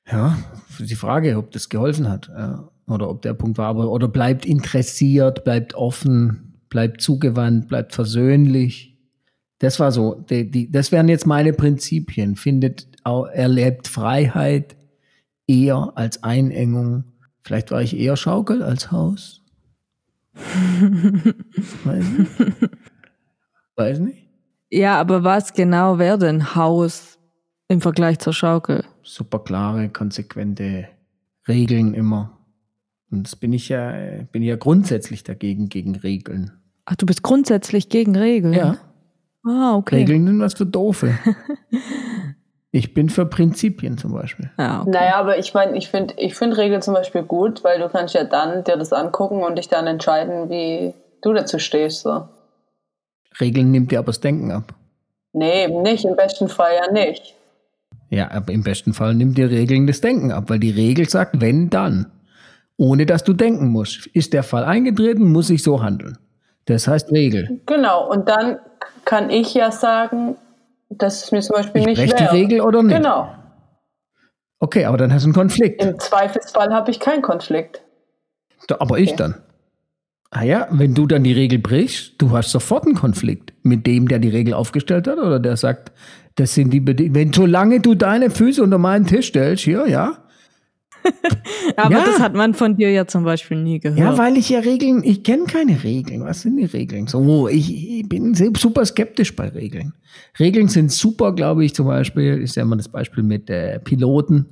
[0.09, 0.37] Ja,
[0.79, 4.45] die Frage, ob das geholfen hat ja, oder ob der Punkt war, aber oder bleibt
[4.45, 8.89] interessiert, bleibt offen, bleibt zugewandt, bleibt versöhnlich
[9.59, 12.35] das war so, die, die, das wären jetzt meine Prinzipien.
[12.37, 14.77] Findet, erlebt Freiheit
[15.47, 17.03] eher als Einengung.
[17.43, 19.43] Vielleicht war ich eher Schaukel als Haus.
[21.83, 22.31] Weiß nicht.
[23.75, 24.28] Weiß nicht.
[24.69, 27.17] Ja, aber was genau wäre denn Haus
[27.67, 28.83] im Vergleich zur Schaukel?
[29.01, 30.87] Super klare, konsequente
[31.47, 32.37] Regeln immer.
[33.11, 33.93] Und das bin ich ja,
[34.31, 36.51] bin ja grundsätzlich dagegen, gegen Regeln.
[36.85, 38.53] Ach, du bist grundsätzlich gegen Regeln?
[38.53, 38.77] Ja.
[39.43, 39.95] Ah, okay.
[39.95, 41.17] Regeln sind was für Doofe.
[42.71, 44.51] ich bin für Prinzipien zum Beispiel.
[44.59, 44.91] Ja, okay.
[44.91, 48.13] Naja, aber ich meine, ich finde ich find Regeln zum Beispiel gut, weil du kannst
[48.13, 52.01] ja dann dir das angucken und dich dann entscheiden, wie du dazu stehst.
[52.01, 52.27] So.
[53.39, 54.73] Regeln nimmt dir aber das Denken ab.
[55.33, 56.05] Nee, nicht.
[56.05, 57.35] Im besten Fall ja nicht.
[58.09, 61.41] Ja, aber im besten Fall nimmt dir Regeln das Denken ab, weil die Regel sagt,
[61.41, 62.11] wenn, dann.
[62.77, 64.07] Ohne dass du denken musst.
[64.07, 66.17] Ist der Fall eingetreten, muss ich so handeln.
[66.65, 67.61] Das heißt Regel.
[67.65, 68.57] Genau, und dann
[69.05, 70.37] kann ich ja sagen,
[70.89, 72.31] dass es mir zum Beispiel ich nicht wäre.
[72.31, 72.95] die Regel oder nicht?
[72.95, 73.29] Genau.
[74.59, 75.83] Okay, aber dann hast du einen Konflikt.
[75.83, 77.81] Im Zweifelsfall habe ich keinen Konflikt.
[78.69, 79.03] Aber okay.
[79.03, 79.35] ich dann.
[80.31, 84.07] Ah ja, wenn du dann die Regel brichst, du hast sofort einen Konflikt mit dem,
[84.07, 85.91] der die Regel aufgestellt hat oder der sagt,
[86.35, 87.15] das sind die Bedingungen.
[87.15, 90.23] Wenn solange du deine Füße unter meinen Tisch stellst, hier, ja,
[91.75, 92.05] Aber ja.
[92.05, 93.99] das hat man von dir ja zum Beispiel nie gehört.
[93.99, 96.23] Ja, weil ich ja Regeln, ich kenne keine Regeln.
[96.23, 97.07] Was sind die Regeln?
[97.07, 99.93] So, ich, ich bin super skeptisch bei Regeln.
[100.39, 104.45] Regeln sind super, glaube ich, zum Beispiel, ist ja immer das Beispiel mit äh, Piloten,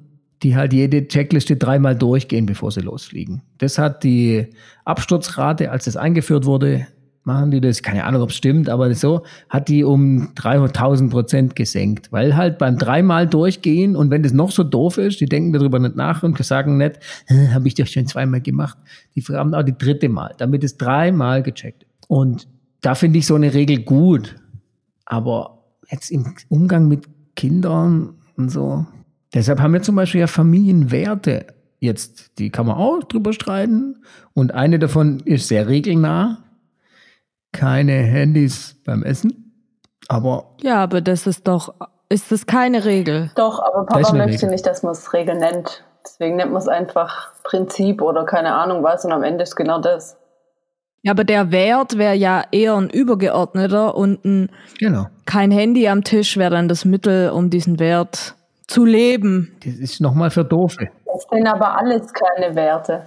[0.43, 3.41] die halt jede Checkliste dreimal durchgehen, bevor sie losfliegen.
[3.57, 4.47] Das hat die
[4.85, 6.87] Absturzrate, als das eingeführt wurde,
[7.27, 11.55] machen die das, keine Ahnung, ob es stimmt, aber so hat die um 300.000 Prozent
[11.57, 15.51] gesenkt, weil halt beim dreimal durchgehen und wenn das noch so doof ist, die denken
[15.51, 16.99] darüber nicht nach und sagen nicht,
[17.53, 18.77] habe ich doch schon zweimal gemacht.
[19.15, 21.85] Die fragen auch die dritte Mal, damit es dreimal gecheckt.
[22.07, 22.47] Und
[22.79, 24.37] da finde ich so eine Regel gut,
[25.05, 28.85] aber jetzt im Umgang mit Kindern und so.
[29.37, 31.45] Deshalb haben wir zum Beispiel ja Familienwerte
[31.79, 34.01] jetzt, die kann man auch drüber streiten.
[34.33, 36.39] Und eine davon ist sehr regelnah
[37.51, 39.53] keine Handys beim Essen.
[40.07, 40.55] Aber.
[40.63, 41.75] Ja, aber das ist doch,
[42.09, 43.29] ist das keine Regel?
[43.35, 44.49] Doch, aber Papa möchte Regel.
[44.49, 45.83] nicht, dass man es Regel nennt.
[46.03, 49.79] Deswegen nennt man es einfach Prinzip oder keine Ahnung was und am Ende ist genau
[49.79, 50.17] das.
[51.03, 55.05] Ja, aber der Wert wäre ja eher ein übergeordneter und ein genau.
[55.25, 58.36] kein Handy am Tisch wäre dann das Mittel, um diesen Wert
[58.67, 59.55] zu leben.
[59.63, 60.89] Das ist nochmal für Doofe.
[61.05, 63.05] Das sind aber alles keine Werte.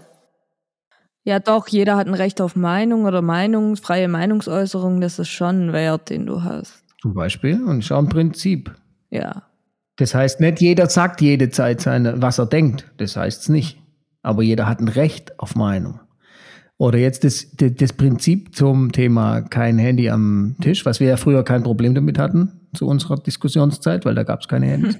[1.22, 5.68] Ja, doch, jeder hat ein Recht auf Meinung oder Meinung, freie Meinungsäußerung, das ist schon
[5.68, 6.82] ein Wert, den du hast.
[7.00, 8.74] Zum Beispiel und ist auch ein Prinzip.
[9.10, 9.42] Ja.
[9.96, 12.90] Das heißt, nicht jeder sagt jede Zeit seine, was er denkt.
[12.96, 13.78] Das heißt es nicht.
[14.22, 16.00] Aber jeder hat ein Recht auf Meinung.
[16.80, 21.42] Oder jetzt das, das Prinzip zum Thema kein Handy am Tisch, was wir ja früher
[21.44, 24.98] kein Problem damit hatten zu unserer Diskussionszeit, weil da gab es keine Handys.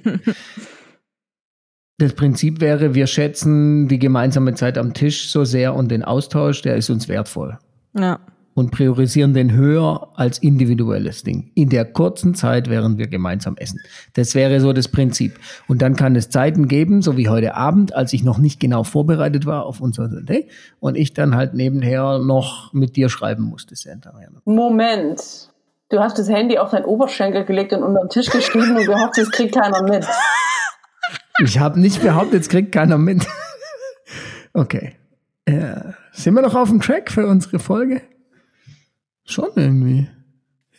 [1.97, 6.63] Das Prinzip wäre, wir schätzen die gemeinsame Zeit am Tisch so sehr und den Austausch,
[6.63, 7.59] der ist uns wertvoll.
[7.95, 8.19] Ja.
[8.61, 11.49] Und priorisieren den höher als individuelles Ding.
[11.55, 13.79] In der kurzen Zeit, während wir gemeinsam essen.
[14.13, 15.39] Das wäre so das Prinzip.
[15.67, 18.83] Und dann kann es Zeiten geben, so wie heute Abend, als ich noch nicht genau
[18.83, 20.47] vorbereitet war auf unser Day
[20.79, 23.73] und ich dann halt nebenher noch mit dir schreiben musste.
[24.45, 25.49] Moment.
[25.89, 29.17] Du hast das Handy auf deinen Oberschenkel gelegt und unter den Tisch geschrieben und gehofft,
[29.17, 30.05] es kriegt keiner mit.
[31.43, 33.25] Ich habe nicht behauptet, es kriegt keiner mit.
[34.53, 34.95] Okay.
[35.47, 35.93] Ja.
[36.11, 38.01] Sind wir noch auf dem Track für unsere Folge?
[39.25, 40.07] Schon irgendwie.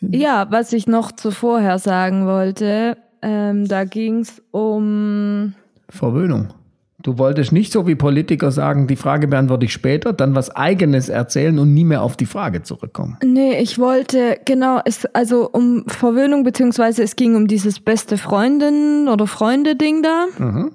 [0.01, 5.53] Ja, was ich noch zuvorher sagen wollte, ähm, da ging es um
[5.89, 6.53] Verwöhnung.
[7.01, 11.09] Du wolltest nicht so wie Politiker sagen, die Frage beantworte ich später, dann was Eigenes
[11.09, 13.17] erzählen und nie mehr auf die Frage zurückkommen.
[13.23, 19.09] Nee, ich wollte, genau, es, also um Verwöhnung, beziehungsweise es ging um dieses beste Freundin
[19.09, 20.27] oder Freunde-Ding da.
[20.37, 20.71] Mhm.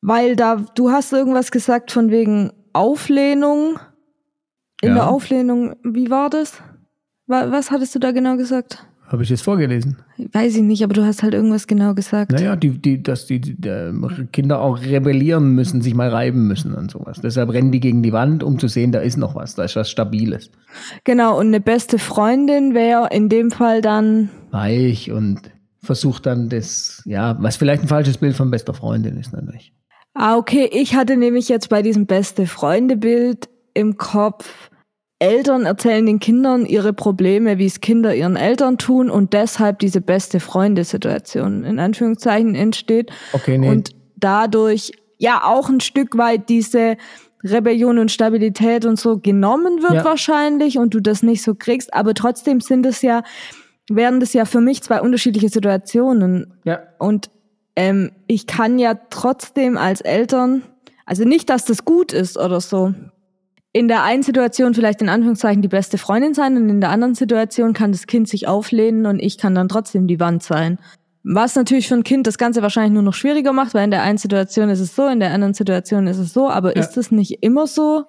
[0.00, 3.78] Weil da, du hast irgendwas gesagt von wegen Auflehnung.
[4.86, 5.02] In ja.
[5.02, 6.62] der Auflehnung, wie war das?
[7.26, 8.86] Was hattest du da genau gesagt?
[9.08, 9.98] Habe ich das vorgelesen?
[10.32, 12.32] Weiß ich nicht, aber du hast halt irgendwas genau gesagt.
[12.32, 16.90] Naja, die, die, dass die, die Kinder auch rebellieren müssen, sich mal reiben müssen und
[16.90, 17.20] sowas.
[17.20, 19.76] Deshalb rennen die gegen die Wand, um zu sehen, da ist noch was, da ist
[19.76, 20.50] was Stabiles.
[21.04, 24.30] Genau, und eine beste Freundin wäre in dem Fall dann.
[24.50, 25.40] Weich und
[25.82, 29.72] versucht dann das, ja, was vielleicht ein falsches Bild von bester Freundin ist natürlich.
[30.14, 34.65] Ah, okay, ich hatte nämlich jetzt bei diesem beste Freunde-Bild im Kopf,
[35.18, 40.02] Eltern erzählen den Kindern ihre Probleme, wie es Kinder ihren Eltern tun und deshalb diese
[40.02, 43.10] beste Freunde-Situation in Anführungszeichen entsteht.
[43.32, 43.70] Okay, nee.
[43.70, 46.96] Und dadurch ja auch ein Stück weit diese
[47.42, 50.04] Rebellion und Stabilität und so genommen wird Ja.
[50.04, 53.22] wahrscheinlich und du das nicht so kriegst, aber trotzdem sind es ja,
[53.88, 57.30] werden das ja für mich zwei unterschiedliche Situationen ja, und
[57.76, 60.62] ähm, ich kann ja trotzdem als Eltern,
[61.04, 62.94] also nicht, dass das gut ist oder so,
[63.76, 67.14] in der einen Situation vielleicht in Anführungszeichen die beste Freundin sein und in der anderen
[67.14, 70.78] Situation kann das Kind sich auflehnen und ich kann dann trotzdem die Wand sein.
[71.24, 74.02] Was natürlich für ein Kind das Ganze wahrscheinlich nur noch schwieriger macht, weil in der
[74.02, 76.82] einen Situation ist es so, in der anderen Situation ist es so, aber Ja.
[76.82, 78.04] ist es nicht immer so,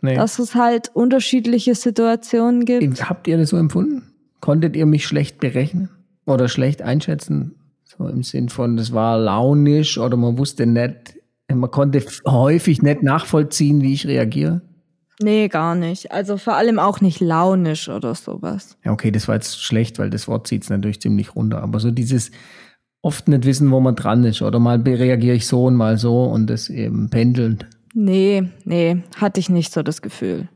[0.00, 0.14] nee.
[0.14, 3.10] dass es halt unterschiedliche Situationen gibt?
[3.10, 4.14] Habt ihr das so empfunden?
[4.40, 5.90] Konntet ihr mich schlecht berechnen
[6.24, 7.56] oder schlecht einschätzen?
[7.84, 11.18] So im Sinn von, das war launisch oder man wusste nicht,
[11.52, 14.62] man konnte häufig nicht nachvollziehen, wie ich reagiere.
[15.22, 16.12] Nee, gar nicht.
[16.12, 18.78] Also vor allem auch nicht launisch oder sowas.
[18.84, 21.62] Ja, okay, das war jetzt schlecht, weil das Wort zieht es natürlich ziemlich runter.
[21.62, 22.30] Aber so dieses
[23.02, 24.40] oft nicht wissen, wo man dran ist.
[24.42, 27.66] Oder mal reagiere ich so und mal so und das eben pendelnd.
[27.92, 30.48] Nee, nee, hatte ich nicht so das Gefühl.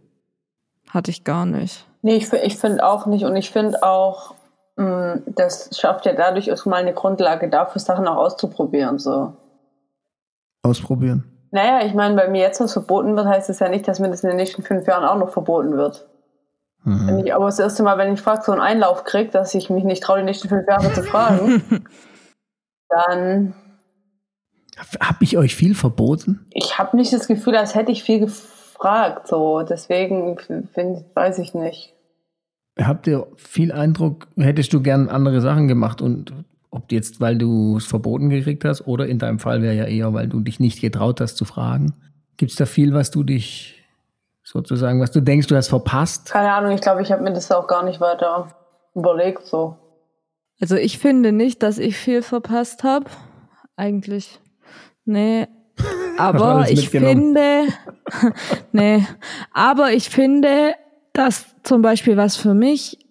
[0.89, 1.87] Hatte ich gar nicht.
[2.03, 3.25] Nee, ich, ich finde auch nicht.
[3.25, 4.35] Und ich finde auch,
[4.77, 8.99] mh, das schafft ja dadurch auch mal eine Grundlage dafür, Sachen auch auszuprobieren.
[8.99, 9.33] So.
[10.63, 11.34] Ausprobieren.
[11.55, 14.09] Naja, ich meine, bei mir jetzt was verboten wird, heißt es ja nicht, dass mir
[14.11, 16.09] das in den nächsten fünf Jahren auch noch verboten wird.
[16.83, 17.25] Wenn Mhm.
[17.25, 19.85] ich aber das erste Mal, wenn ich frage, so einen Einlauf kriege, dass ich mich
[19.85, 21.63] nicht traue, die nächsten fünf Jahre zu fragen,
[22.89, 23.55] dann
[25.01, 26.47] Habe ich euch viel verboten?
[26.51, 29.29] ich habe nicht das Gefühl, als hätte ich viel gefragt.
[29.29, 30.37] So, deswegen
[30.73, 31.95] find, weiß ich nicht.
[32.79, 36.33] Habt ihr viel Eindruck, hättest du gern andere Sachen gemacht und
[36.75, 40.13] ob jetzt, weil du es verboten gekriegt hast oder in deinem Fall wäre ja eher,
[40.13, 41.95] weil du dich nicht getraut hast zu fragen.
[42.37, 43.85] Gibt es da viel, was du dich
[44.43, 46.31] sozusagen, was du denkst, du hast verpasst?
[46.31, 48.49] Keine Ahnung, ich glaube, ich habe mir das auch gar nicht weiter
[48.95, 49.47] überlegt.
[49.47, 49.77] So.
[50.61, 53.07] Also ich finde nicht, dass ich viel verpasst habe.
[53.77, 54.41] Eigentlich.
[55.05, 55.47] Nee.
[56.19, 57.67] Aber ich finde,
[58.73, 59.05] nee,
[59.53, 60.75] aber ich finde,
[61.13, 63.04] dass zum Beispiel was für mich,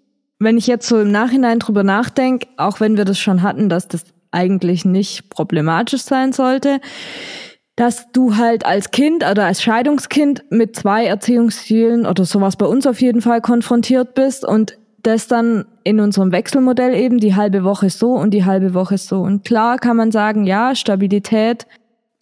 [0.44, 3.88] wenn ich jetzt so im Nachhinein drüber nachdenke, auch wenn wir das schon hatten, dass
[3.88, 6.80] das eigentlich nicht problematisch sein sollte,
[7.76, 12.86] dass du halt als Kind oder als Scheidungskind mit zwei Erziehungsstilen oder sowas bei uns
[12.86, 17.90] auf jeden Fall konfrontiert bist und das dann in unserem Wechselmodell eben die halbe Woche
[17.90, 19.22] so und die halbe Woche so.
[19.22, 21.68] Und klar kann man sagen, ja, Stabilität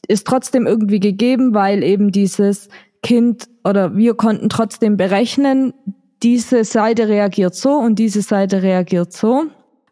[0.07, 2.69] ist trotzdem irgendwie gegeben, weil eben dieses
[3.03, 5.73] Kind oder wir konnten trotzdem berechnen,
[6.23, 9.45] diese Seite reagiert so und diese Seite reagiert so.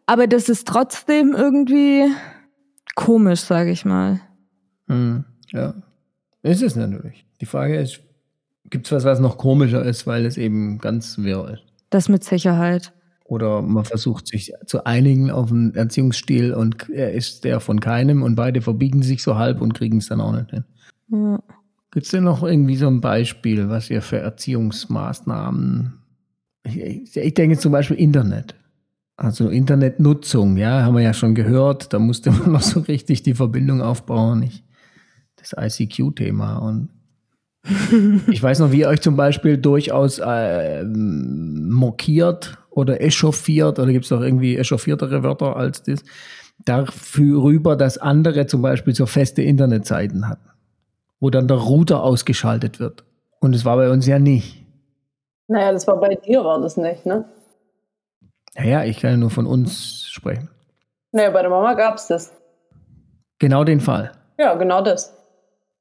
[0.06, 2.06] Aber das ist trotzdem irgendwie
[2.94, 4.20] komisch, sage ich mal.
[4.88, 5.74] Hm, ja,
[6.42, 7.26] ist es natürlich.
[7.40, 8.00] Die Frage ist,
[8.68, 11.64] gibt es was, was noch komischer ist, weil es eben ganz wirr ist?
[11.90, 12.92] Das mit Sicherheit.
[13.24, 18.24] Oder man versucht sich zu einigen auf einen Erziehungsstil und er ist der von keinem
[18.24, 20.64] und beide verbiegen sich so halb und kriegen es dann auch nicht hin.
[21.12, 21.38] Ja.
[21.92, 25.99] Gibt es denn noch irgendwie so ein Beispiel, was ihr für Erziehungsmaßnahmen?
[26.64, 28.54] Ich, ich, denke zum Beispiel Internet.
[29.16, 31.92] Also Internetnutzung, ja, haben wir ja schon gehört.
[31.92, 34.42] Da musste man noch so richtig die Verbindung aufbauen.
[34.42, 34.64] Ich,
[35.36, 36.58] das ICQ-Thema.
[36.58, 36.90] Und
[38.30, 44.04] ich weiß noch, wie ihr euch zum Beispiel durchaus äh, mokiert oder echauffiert, oder gibt
[44.04, 46.02] es noch irgendwie echauffiertere Wörter als das,
[46.64, 50.50] darüber, dass andere zum Beispiel so feste Internetseiten hatten
[51.20, 53.04] wo dann der Router ausgeschaltet wird.
[53.40, 54.59] Und es war bei uns ja nicht.
[55.50, 57.24] Naja, das war bei dir, war das nicht, ne?
[58.54, 60.48] Naja, ich kann ja nur von uns sprechen.
[61.10, 62.32] Naja, bei der Mama gab es das.
[63.40, 64.12] Genau den Fall.
[64.38, 65.12] Ja, genau das.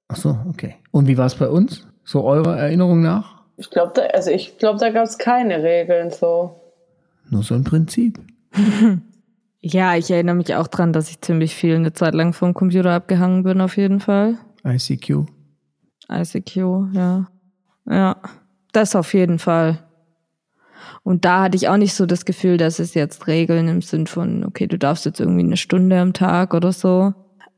[0.08, 0.78] Ach so, okay.
[0.90, 1.88] Und wie war es bei uns?
[2.04, 3.44] So eurer Erinnerung nach?
[3.58, 6.60] Ich glaube, da, also ich glaube, da gab es keine Regeln so.
[7.30, 8.20] Nur so ein Prinzip.
[9.62, 12.92] Ja, ich erinnere mich auch dran, dass ich ziemlich viel eine Zeit lang vom Computer
[12.92, 14.38] abgehangen bin, auf jeden Fall.
[14.66, 15.26] ICQ.
[16.10, 16.56] ICQ,
[16.94, 17.30] ja.
[17.86, 18.16] Ja,
[18.80, 19.80] das auf jeden Fall.
[21.04, 24.08] Und da hatte ich auch nicht so das Gefühl, dass es jetzt Regeln im Sinn
[24.08, 27.14] von, okay, du darfst jetzt irgendwie eine Stunde am Tag oder so.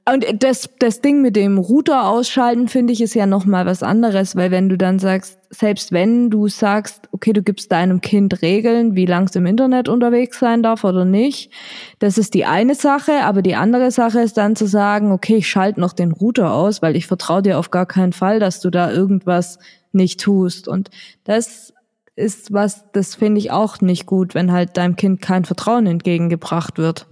[0.10, 4.36] Und das, das Ding mit dem Router ausschalten, finde ich, ist ja nochmal was anderes,
[4.36, 8.96] weil wenn du dann sagst, selbst wenn du sagst, okay, du gibst deinem Kind Regeln,
[8.96, 11.52] wie lang es im Internet unterwegs sein darf oder nicht,
[12.00, 15.50] das ist die eine Sache, aber die andere Sache ist dann zu sagen, okay, ich
[15.50, 18.72] schalte noch den Router aus, weil ich vertraue dir auf gar keinen Fall, dass du
[18.72, 19.60] da irgendwas
[19.92, 20.68] nicht tust.
[20.68, 20.90] Und
[21.26, 21.74] das
[22.16, 26.80] ist was, das finde ich auch nicht gut, wenn halt deinem Kind kein Vertrauen entgegengebracht
[26.80, 27.06] wird.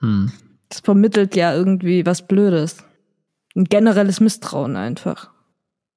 [0.00, 0.30] Hm.
[0.68, 2.84] Das vermittelt ja irgendwie was Blödes.
[3.54, 5.30] Ein generelles Misstrauen einfach.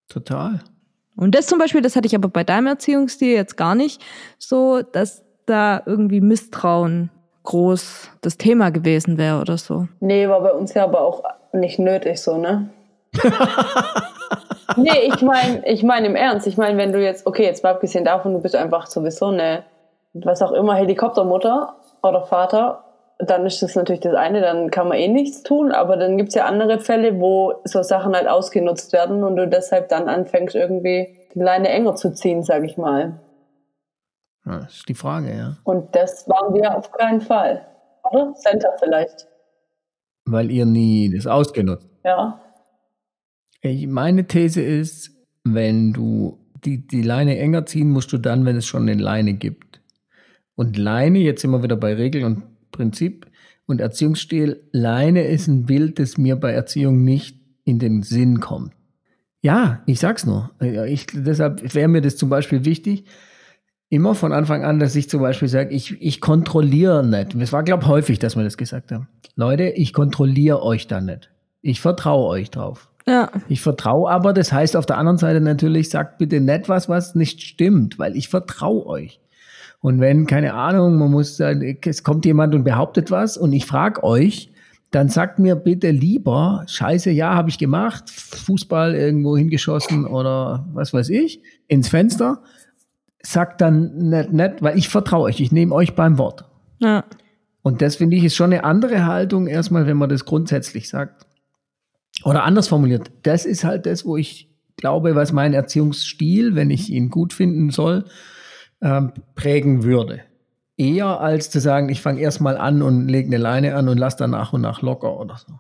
[0.08, 0.60] Total.
[1.16, 4.02] Und das zum Beispiel, das hatte ich aber bei deinem Erziehungsstil jetzt gar nicht
[4.38, 7.10] so, dass da irgendwie Misstrauen
[7.44, 9.88] groß das Thema gewesen wäre oder so.
[10.00, 12.70] Nee, war bei uns ja aber auch nicht nötig so, ne?
[14.78, 16.48] nee, ich meine ich mein im Ernst.
[16.48, 19.64] Ich meine, wenn du jetzt, okay, jetzt mal abgesehen davon, du bist einfach sowieso eine,
[20.14, 22.84] was auch immer, Helikoptermutter oder Vater,
[23.20, 26.36] dann ist das natürlich das eine, dann kann man eh nichts tun, aber dann gibt's
[26.36, 31.18] ja andere Fälle, wo so Sachen halt ausgenutzt werden und du deshalb dann anfängst, irgendwie
[31.36, 33.20] die Leine enger zu ziehen, sag ich mal.
[34.46, 35.58] Ja, das ist die Frage, ja.
[35.66, 37.68] Und das waren wir auf keinen Fall.
[38.10, 38.34] Oder?
[38.36, 39.28] Center vielleicht.
[40.26, 41.90] Weil ihr nie das ausgenutzt.
[42.06, 42.40] Ja.
[43.62, 45.12] Ich, meine These ist,
[45.44, 49.34] wenn du die, die Leine enger ziehen musst du dann, wenn es schon eine Leine
[49.34, 49.82] gibt.
[50.56, 52.44] Und Leine, jetzt sind wir wieder bei Regel und
[52.80, 53.28] Prinzip
[53.66, 54.62] und Erziehungsstil.
[54.72, 58.72] Leine ist ein Bild, das mir bei Erziehung nicht in den Sinn kommt.
[59.42, 60.52] Ja, ich sag's nur.
[60.88, 63.04] Ich, deshalb wäre mir das zum Beispiel wichtig,
[63.90, 67.36] immer von Anfang an, dass ich zum Beispiel sage, ich, ich kontrolliere nicht.
[67.36, 69.10] Es war, glaube ich, häufig, dass wir das gesagt haben.
[69.36, 71.30] Leute, ich kontrolliere euch da nicht.
[71.62, 72.90] Ich vertraue euch drauf.
[73.06, 73.30] Ja.
[73.50, 77.14] Ich vertraue aber, das heißt auf der anderen Seite natürlich, sagt bitte nicht was, was
[77.14, 79.20] nicht stimmt, weil ich vertraue euch.
[79.82, 84.04] Und wenn, keine Ahnung, man muss, es kommt jemand und behauptet was und ich frage
[84.04, 84.52] euch,
[84.92, 90.94] dann sagt mir bitte lieber, scheiße, ja, habe ich gemacht, Fußball irgendwo hingeschossen oder was
[90.94, 92.42] weiß ich, ins Fenster.
[93.22, 96.46] Sagt dann nicht, nicht, weil ich vertraue euch, ich nehme euch beim Wort.
[96.80, 97.06] Ja.
[97.62, 101.26] Und das finde ich ist schon eine andere Haltung, erstmal, wenn man das grundsätzlich sagt.
[102.24, 106.90] Oder anders formuliert, das ist halt das, wo ich glaube, was mein Erziehungsstil, wenn ich
[106.90, 108.06] ihn gut finden soll,
[108.82, 110.22] ähm, prägen würde.
[110.78, 114.18] Eher als zu sagen, ich fange erstmal an und lege eine Leine an und lasse
[114.18, 115.60] dann nach und nach locker oder so.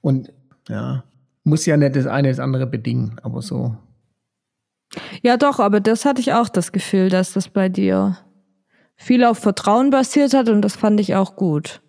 [0.00, 0.32] Und
[0.68, 1.04] ja,
[1.44, 3.76] muss ja nicht das eine das andere bedingen, aber so.
[5.22, 8.18] Ja, doch, aber das hatte ich auch das Gefühl, dass das bei dir
[8.96, 11.80] viel auf Vertrauen basiert hat und das fand ich auch gut.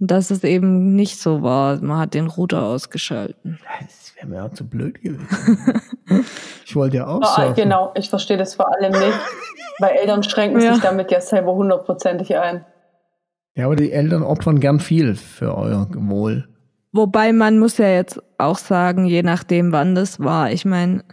[0.00, 3.58] Dass es eben nicht so war, man hat den Router ausgeschalten.
[3.80, 5.26] Das wäre mir auch zu blöd gewesen.
[6.64, 7.54] ich wollte ja auch Ah, surfen.
[7.54, 9.18] genau, ich verstehe das vor allem nicht,
[9.78, 10.74] weil Eltern schränken Ja.
[10.74, 12.64] sich damit ja selber hundertprozentig ein.
[13.56, 16.48] Ja, aber die Eltern opfern gern viel für euer Wohl.
[16.92, 20.50] Wobei man muss ja jetzt auch sagen, je nachdem, wann das war.
[20.52, 21.04] Ich meine,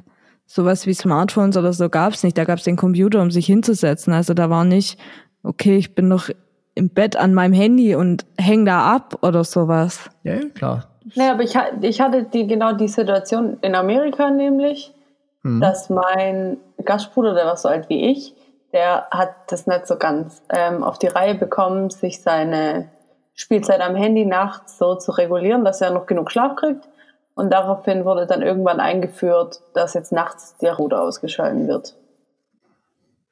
[0.46, 2.38] sowas wie Smartphones oder so gab's nicht.
[2.38, 4.14] Da gab's den Computer, um sich hinzusetzen.
[4.14, 5.00] Also da war nicht,
[5.44, 6.30] okay, ich bin noch
[6.76, 10.10] im Bett an meinem Handy und häng da ab oder sowas.
[10.24, 10.91] Ja, ja, klar.
[11.16, 14.94] Nee, aber ich, ich hatte die, genau die Situation in Amerika nämlich,
[15.44, 15.60] Hm.
[15.60, 18.36] dass mein Gastbruder, der war so alt wie ich,
[18.74, 22.88] der hat das nicht so ganz ähm, auf die Reihe bekommen, sich seine
[23.34, 26.88] Spielzeit am Handy nachts so zu regulieren, dass er noch genug Schlaf kriegt.
[27.34, 31.96] Und daraufhin wurde dann irgendwann eingeführt, dass jetzt nachts der Router ausgeschalten wird.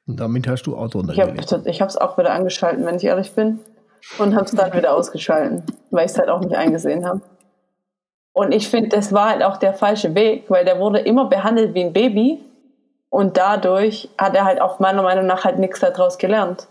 [0.06, 1.66] Und damit hast du Auto Ich habe untergelegt.
[1.66, 3.60] ich es auch wieder angeschalten, wenn ich ehrlich bin.
[4.18, 7.20] Und habe es dann wieder ausgeschalten, weil ich es halt auch nicht eingesehen habe.
[8.40, 11.74] Und ich finde, das war halt auch der falsche Weg, weil der wurde immer behandelt
[11.74, 12.38] wie ein Baby.
[13.10, 16.66] Und dadurch hat er halt auch meiner Meinung nach halt nichts daraus gelernt.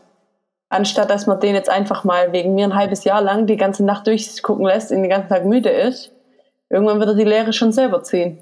[0.70, 3.86] Anstatt dass man den jetzt einfach mal wegen mir ein halbes Jahr lang die ganze
[3.86, 6.12] Nacht durchgucken lässt, und den ganzen Tag müde ist,
[6.72, 8.40] irgendwann wird er die Lehre schon selber ziehen.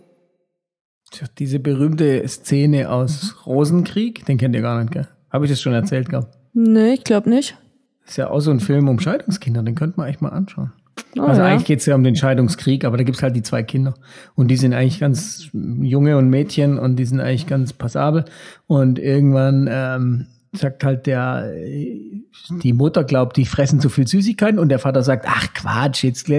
[1.12, 5.10] Tja, Diese berühmte Szene aus Rosenkrieg, den kennt ihr gar nicht, gell?
[5.34, 6.34] Habe ich das schon erzählt gehabt?
[6.54, 7.58] Nee, ich glaube nicht.
[8.04, 10.72] Das ist ja auch so ein Film um Scheidungskinder, den könnte man echt mal anschauen.
[11.18, 11.48] Oh, also ja.
[11.48, 13.96] eigentlich geht es ja um den Scheidungskrieg, aber da gibt es halt die zwei Kinder.
[14.36, 18.26] Und die sind eigentlich ganz Junge und Mädchen und die sind eigentlich ganz passabel.
[18.68, 22.24] Und irgendwann ähm, sagt halt der, äh,
[22.62, 26.32] die Mutter glaubt, die fressen zu viel Süßigkeiten und der Vater sagt, ach Quatsch, jetzt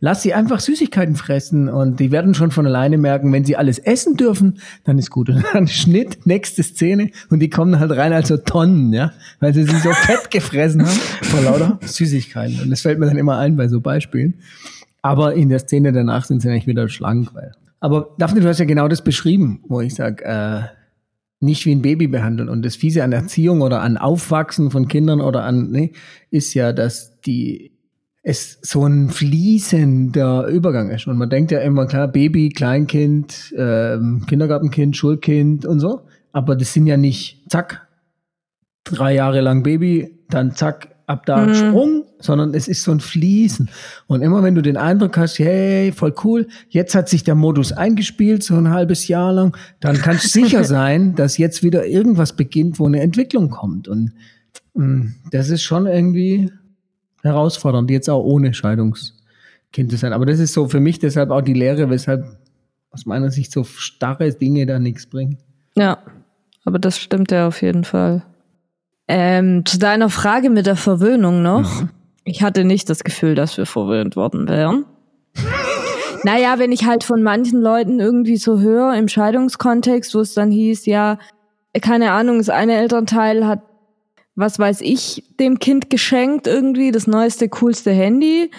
[0.00, 3.78] lass sie einfach Süßigkeiten fressen und die werden schon von alleine merken, wenn sie alles
[3.78, 5.28] essen dürfen, dann ist gut.
[5.28, 9.54] Und dann Schnitt, nächste Szene und die kommen halt rein als so Tonnen, ja, weil
[9.54, 12.60] sie sich so fett gefressen haben vor lauter Süßigkeiten.
[12.62, 14.34] Und das fällt mir dann immer ein bei so Beispielen.
[15.02, 17.34] Aber in der Szene danach sind sie eigentlich wieder schlank.
[17.34, 17.52] Weil.
[17.80, 20.62] Aber Daphne, du hast ja genau das beschrieben, wo ich sage, äh,
[21.40, 22.48] nicht wie ein Baby behandeln.
[22.48, 25.90] Und das Fiese an Erziehung oder an Aufwachsen von Kindern oder an, ne,
[26.30, 27.72] ist ja, dass die
[28.22, 31.06] es so ein fließender Übergang ist.
[31.06, 36.00] Und man denkt ja immer, klar, Baby, Kleinkind, ähm, Kindergartenkind, Schulkind und so.
[36.32, 37.86] Aber das sind ja nicht, zack,
[38.82, 41.54] drei Jahre lang Baby, dann zack, ab da Mhm.
[41.54, 43.68] Sprung, sondern es ist so ein Fließen.
[44.06, 47.72] Und immer wenn du den Eindruck hast, hey, voll cool, jetzt hat sich der Modus
[47.72, 52.34] eingespielt, so ein halbes Jahr lang, dann kannst du sicher sein, dass jetzt wieder irgendwas
[52.34, 53.88] beginnt, wo eine Entwicklung kommt.
[53.88, 54.12] Und
[54.74, 56.50] mh, das ist schon irgendwie
[57.22, 60.12] herausfordernd, jetzt auch ohne Scheidungskind zu sein.
[60.12, 62.24] Aber das ist so für mich deshalb auch die Lehre, weshalb
[62.90, 65.38] aus meiner Sicht so starre Dinge da nichts bringen.
[65.76, 65.98] Ja,
[66.64, 68.22] aber das stimmt ja auf jeden Fall.
[69.08, 71.84] Ähm, zu deiner Frage mit der Verwöhnung noch.
[72.28, 74.84] Ich hatte nicht das Gefühl, dass wir verwöhnt worden wären.
[76.24, 80.50] naja, wenn ich halt von manchen Leuten irgendwie so höre im Scheidungskontext, wo es dann
[80.50, 81.18] hieß, ja,
[81.80, 83.62] keine Ahnung, das eine Elternteil hat,
[84.34, 88.50] was weiß ich, dem Kind geschenkt irgendwie, das neueste, coolste Handy.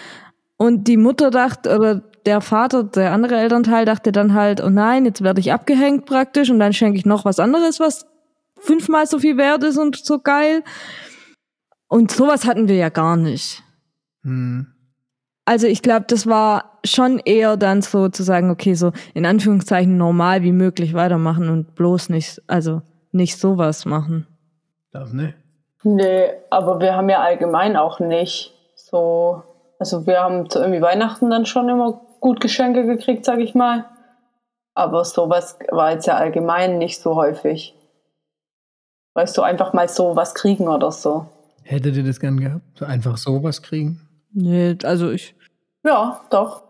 [0.56, 5.04] Und die Mutter dachte, oder der Vater, der andere Elternteil dachte dann halt, oh nein,
[5.04, 8.06] jetzt werde ich abgehängt praktisch und dann schenke ich noch was anderes, was
[8.58, 10.64] fünfmal so viel wert ist und so geil.
[11.88, 13.62] Und sowas hatten wir ja gar nicht.
[14.22, 14.66] Hm.
[15.44, 19.96] Also ich glaube, das war schon eher dann so zu sagen, okay, so in Anführungszeichen
[19.96, 22.82] normal wie möglich weitermachen und bloß nicht, also
[23.12, 24.26] nicht sowas machen.
[24.92, 25.34] Darf ne?
[25.84, 29.42] Nee, aber wir haben ja allgemein auch nicht so,
[29.78, 33.86] also wir haben zu irgendwie Weihnachten dann schon immer gut Geschenke gekriegt, sag ich mal.
[34.74, 37.74] Aber sowas war jetzt ja allgemein nicht so häufig.
[39.14, 41.26] Weißt du, einfach mal so was kriegen oder so.
[41.68, 42.78] Hättet ihr das gern gehabt?
[42.78, 44.00] So einfach sowas kriegen?
[44.32, 45.34] Nee, also ich,
[45.84, 46.62] Ja, doch.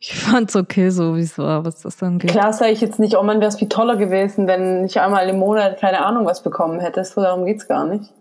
[0.00, 2.28] ich fand's okay, so wie es war, was das angeht.
[2.28, 5.28] Klar sage ich jetzt nicht, oh man, wäre es viel toller gewesen, wenn ich einmal
[5.28, 7.04] im Monat keine Ahnung was bekommen hätte.
[7.04, 8.12] So darum geht's gar nicht.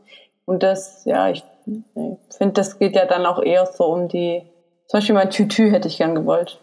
[0.46, 4.44] Und das, ja, ich nee, finde, das geht ja dann auch eher so um die,
[4.86, 6.62] zum Beispiel mein Tütü hätte ich gern gewollt.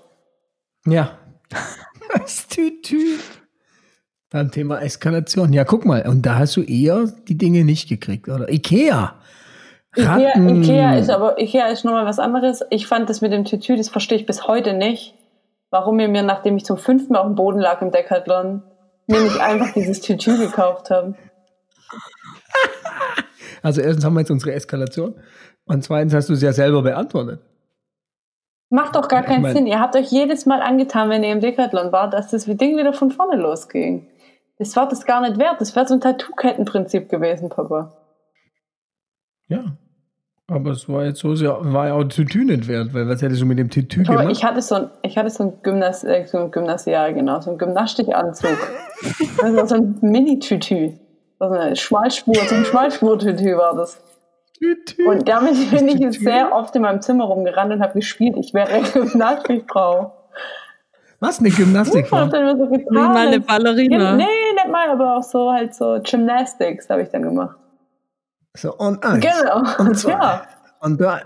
[0.86, 1.18] Ja.
[2.12, 3.18] Das Tütü.
[4.34, 5.52] Dann Thema Eskalation.
[5.52, 8.48] Ja, guck mal, und da hast du eher die Dinge nicht gekriegt, oder?
[8.48, 9.14] Ikea.
[9.96, 10.62] Ikea, Ratten.
[10.64, 12.64] Ikea ist aber Ikea ist nochmal was anderes.
[12.70, 15.14] Ich fand das mit dem Tütü, das verstehe ich bis heute nicht.
[15.70, 18.64] Warum ihr mir, nachdem ich zum fünften Mal auf dem Boden lag im Decathlon,
[19.06, 21.14] nicht einfach dieses Tütü gekauft haben.
[23.62, 25.14] Also erstens haben wir jetzt unsere Eskalation
[25.64, 27.40] und zweitens hast du es ja selber beantwortet.
[28.68, 29.66] Macht doch gar Ich keinen mein- Sinn.
[29.66, 32.92] Ihr habt euch jedes Mal angetan, wenn ihr im Decathlon wart, dass das Ding wieder
[32.92, 34.06] von vorne losging.
[34.58, 35.60] Das war das gar nicht wert.
[35.60, 37.92] Das wäre so ein Tattoo-Kettenprinzip gewesen, Papa.
[39.48, 39.76] Ja.
[40.46, 43.40] Aber es war jetzt so sehr, war ja auch Tütü nicht wert, weil was hättest
[43.40, 44.30] du mit dem Tütü Aber gemacht?
[44.36, 47.50] ich hatte so ein, ich hatte so ein, Gymnas, äh, so ein Gymnasial, genau, so
[47.50, 48.50] ein Gymnastikanzug.
[49.40, 50.92] das war so ein Mini-Tütü.
[51.40, 54.02] So eine Schmalspur, so ein Schmalspur-Tütü war das.
[54.58, 55.08] Tütü.
[55.08, 58.36] Und damit bin ich jetzt sehr oft in meinem Zimmer rumgerannt und habe gespielt.
[58.36, 60.12] Ich wäre eine Gymnastikfrau.
[61.20, 62.24] Was, eine Ich Gymnastikfrau?
[62.24, 62.70] immer so.
[62.70, 64.14] Wie mal eine als- Ballerina.
[64.14, 64.24] Nee,
[64.74, 67.56] nicht mal, aber auch so halt so Gymnastics habe ich dann gemacht.
[68.56, 69.24] So, und eins.
[69.24, 69.62] Genau.
[69.78, 70.10] Und zwei.
[70.12, 70.42] Ja,
[70.80, 71.22] Und drei.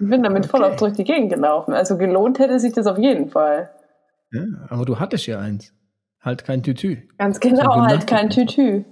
[0.00, 0.70] ich bin damit voll Okay.
[0.72, 1.74] auf durch die Gegend gelaufen.
[1.74, 3.70] Also gelohnt hätte sich das auf jeden Fall.
[4.32, 5.72] Ja, aber du hattest ja eins.
[6.20, 7.02] Halt kein Tütü.
[7.18, 8.30] Ganz genau, So halt kein.
[8.30, 8.84] Tütü.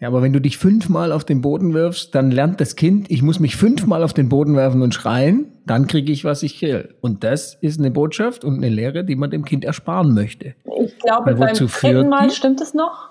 [0.00, 3.22] Ja, aber wenn du dich fünfmal auf den Boden wirfst, dann lernt das Kind, ich
[3.22, 6.94] muss mich fünfmal auf den Boden werfen und schreien, dann kriege ich, was ich will.
[7.00, 10.56] Und das ist eine Botschaft und eine Lehre, die man dem Kind ersparen möchte.
[10.84, 13.10] Ich glaube, beim wozu dritten Mal stimmt es noch.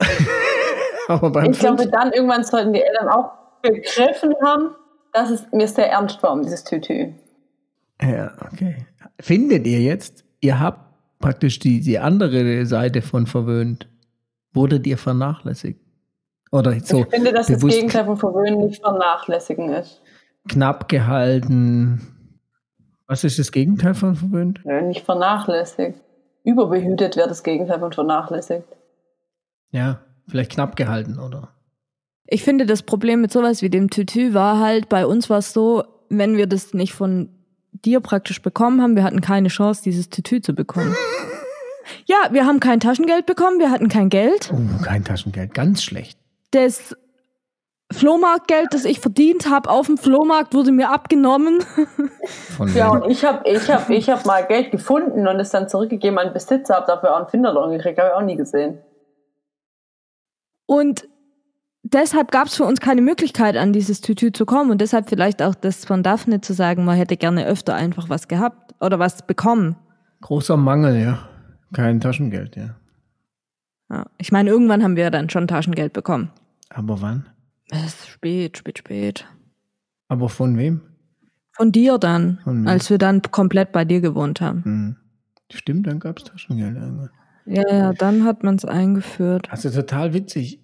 [1.08, 3.30] Aber beim Ich glaube, dann irgendwann sollten die Eltern auch
[3.62, 4.70] begriffen haben,
[5.12, 7.12] dass es mir sehr ernst war um dieses Tütü.
[8.02, 8.86] Ja, okay.
[9.20, 10.80] Findet ihr jetzt, ihr habt
[11.20, 13.88] praktisch die, die andere Seite von verwöhnt,
[14.52, 15.83] wurdet ihr vernachlässigt?
[16.54, 20.00] Oder so ich finde, dass das Gegenteil von Verwöhnen nicht vernachlässigen ist.
[20.48, 22.00] knapp gehalten.
[23.08, 24.64] Was ist das Gegenteil von verwöhnt?
[24.64, 25.98] Nicht vernachlässigt.
[26.44, 28.68] Überbehütet wäre das Gegenteil von vernachlässigt.
[29.72, 29.98] Ja,
[30.28, 31.48] vielleicht knapp gehalten, oder?
[32.26, 35.52] Ich finde, das Problem mit sowas wie dem Tütü war halt, bei uns war es
[35.52, 37.30] so, wenn wir das nicht von
[37.72, 40.94] dir praktisch bekommen haben, wir hatten keine Chance, dieses Tütü zu bekommen.
[42.06, 44.52] ja, wir haben kein Taschengeld bekommen, wir hatten kein Geld.
[44.54, 46.16] Oh, kein Taschengeld, ganz schlecht.
[46.54, 46.96] Das
[47.92, 51.60] Flohmarktgeld, das ich verdient habe auf dem Flohmarkt, wurde mir abgenommen.
[52.56, 55.68] Von Ja, und ich habe ich hab, ich hab mal Geld gefunden und es dann
[55.68, 58.78] zurückgegeben an den Besitzer, habe dafür auch einen Finderlohn gekriegt, habe ich auch nie gesehen.
[60.66, 61.08] Und
[61.82, 64.70] deshalb gab es für uns keine Möglichkeit, an dieses Tütü zu kommen.
[64.70, 68.28] Und deshalb vielleicht auch das von Daphne zu sagen, man hätte gerne öfter einfach was
[68.28, 69.74] gehabt oder was bekommen.
[70.20, 71.18] Großer Mangel, ja.
[71.72, 72.76] Kein Taschengeld, ja.
[73.90, 74.06] Ja.
[74.18, 76.30] Ich meine, irgendwann haben wir dann schon Taschengeld bekommen.
[76.74, 77.26] Aber wann?
[77.70, 79.26] Es ist spät, spät, spät.
[80.08, 80.80] Aber von wem?
[81.52, 84.64] Von dir dann, Von als wir dann komplett bei dir gewohnt haben.
[84.64, 84.96] Hm.
[85.52, 87.10] Stimmt, dann gab es Taschengeld irgendwann.
[87.46, 89.48] Ja, ja, dann hat man es eingeführt.
[89.50, 90.60] Also total witzig.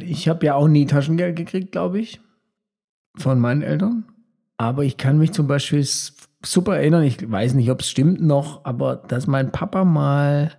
[0.00, 2.20] Ich habe ja auch nie Taschengeld gekriegt, glaube ich,
[3.16, 4.04] von meinen Eltern.
[4.58, 5.86] Aber ich kann mich zum Beispiel
[6.44, 10.52] super erinnern, ich weiß nicht, ob es stimmt noch, aber dass mein Papa mal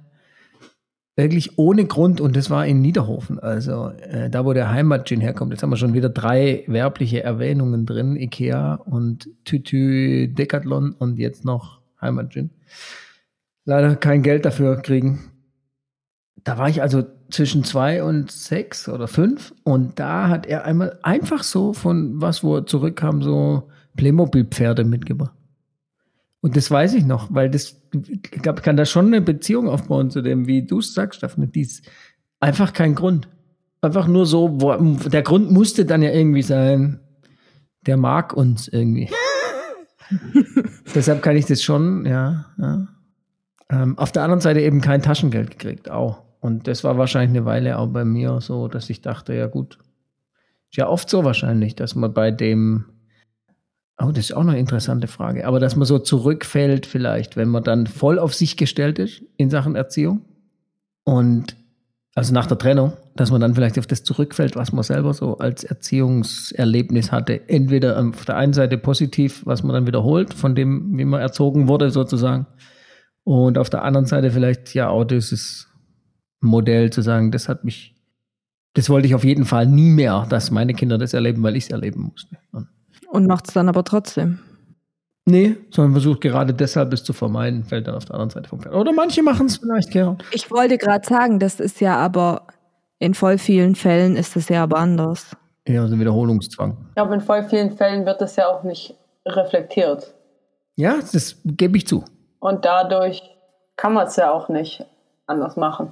[1.18, 5.52] wirklich ohne Grund, und das war in Niederhofen, also äh, da, wo der Heimatgin herkommt,
[5.52, 11.44] jetzt haben wir schon wieder drei werbliche Erwähnungen drin, Ikea und Tütü Decathlon und jetzt
[11.44, 12.52] noch Heimatgin.
[13.66, 15.32] Leider kein Geld dafür kriegen.
[16.44, 21.00] Da war ich also zwischen zwei und sechs oder fünf und da hat er einmal
[21.02, 25.37] einfach so von was, wo er zurückkam, so Playmobil-Pferde mitgebracht.
[26.42, 29.70] Und das weiß ich noch, weil das, ich glaube, ich kann da schon eine Beziehung
[29.70, 31.52] aufbauen zu dem, wie du es sagst, Steffen.
[31.52, 31.82] Dies
[32.40, 33.28] einfach kein Grund.
[33.82, 34.76] Einfach nur so, wo,
[35.10, 37.00] der Grund musste dann ja irgendwie sein,
[37.86, 39.10] der mag uns irgendwie.
[40.96, 42.88] Deshalb kann ich das schon, ja, ja.
[43.70, 46.24] Ähm, auf der anderen Seite eben kein Taschengeld gekriegt, auch.
[46.40, 49.78] Und das war wahrscheinlich eine Weile auch bei mir so, dass ich dachte, ja gut,
[50.70, 52.86] ist ja oft so wahrscheinlich, dass man bei dem,
[54.00, 57.64] oh, das ist auch eine interessante Frage, aber dass man so zurückfällt vielleicht, wenn man
[57.64, 60.22] dann voll auf sich gestellt ist in Sachen Erziehung
[61.04, 61.56] und
[62.18, 65.38] also nach der Trennung, dass man dann vielleicht auf das zurückfällt, was man selber so
[65.38, 67.48] als Erziehungserlebnis hatte.
[67.48, 71.68] Entweder auf der einen Seite positiv, was man dann wiederholt, von dem, wie man erzogen
[71.68, 72.48] wurde sozusagen.
[73.24, 75.68] Und auf der anderen Seite vielleicht ja auch dieses
[76.42, 77.96] Modell zu sagen, das hat mich,
[78.74, 81.66] das wollte ich auf jeden Fall nie mehr, dass meine Kinder das erleben, weil ich
[81.66, 82.36] es erleben musste.
[82.52, 82.68] Und
[83.10, 84.40] Und macht es dann aber trotzdem.
[85.26, 88.62] nee, sondern versucht gerade deshalb es zu vermeiden, fällt dann auf der anderen Seite vom
[88.62, 88.74] Pferd.
[88.74, 90.24] Oder manche machen es vielleicht, Gerhard.
[90.32, 92.48] Ich wollte gerade sagen, das ist ja aber
[93.00, 95.36] in voll vielen Fällen ist es ja aber anders.
[95.68, 96.78] Ja, also Wiederholungszwang.
[96.90, 98.96] Ich glaube, in voll vielen Fällen wird das ja auch nicht
[99.26, 100.14] reflektiert.
[100.78, 102.06] Ja, das gebe ich zu.
[102.40, 103.22] Und dadurch
[103.76, 104.86] kann man es ja auch nicht
[105.26, 105.92] anders machen.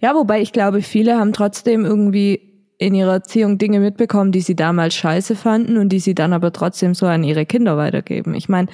[0.00, 2.49] Ja, wobei ich glaube, viele haben trotzdem irgendwie
[2.80, 6.50] in ihrer Erziehung Dinge mitbekommen, die sie damals scheiße fanden und die sie dann aber
[6.50, 8.34] trotzdem so an ihre Kinder weitergeben.
[8.34, 8.68] Ich meine,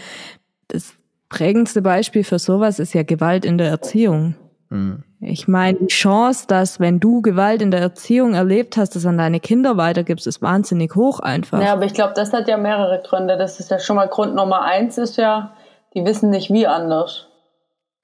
[0.69, 0.95] das
[1.29, 4.37] prägendste Beispiel für sowas ist ja Gewalt in der Erziehung.
[4.71, 5.03] Hm.
[5.21, 9.19] Ich meine, die Chance, dass wenn du Gewalt in der Erziehung erlebt hast, das an
[9.19, 11.61] deine Kinder weitergibst, ist wahnsinnig hoch einfach.
[11.61, 13.37] Ja, aber ich glaube, das hat ja mehrere Gründe.
[13.37, 15.57] Das ist ja schon mal Grund Nummer eins, ist ja,
[15.95, 17.27] die wissen nicht wie anders.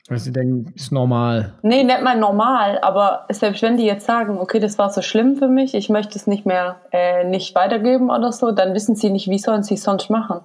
[0.09, 1.55] Weil sie denken, ist normal.
[1.63, 5.37] Nee, nicht mal normal, aber selbst wenn die jetzt sagen, okay, das war so schlimm
[5.37, 9.11] für mich, ich möchte es nicht mehr äh, nicht weitergeben oder so, dann wissen sie
[9.11, 10.41] nicht, wie sollen sie es sonst machen.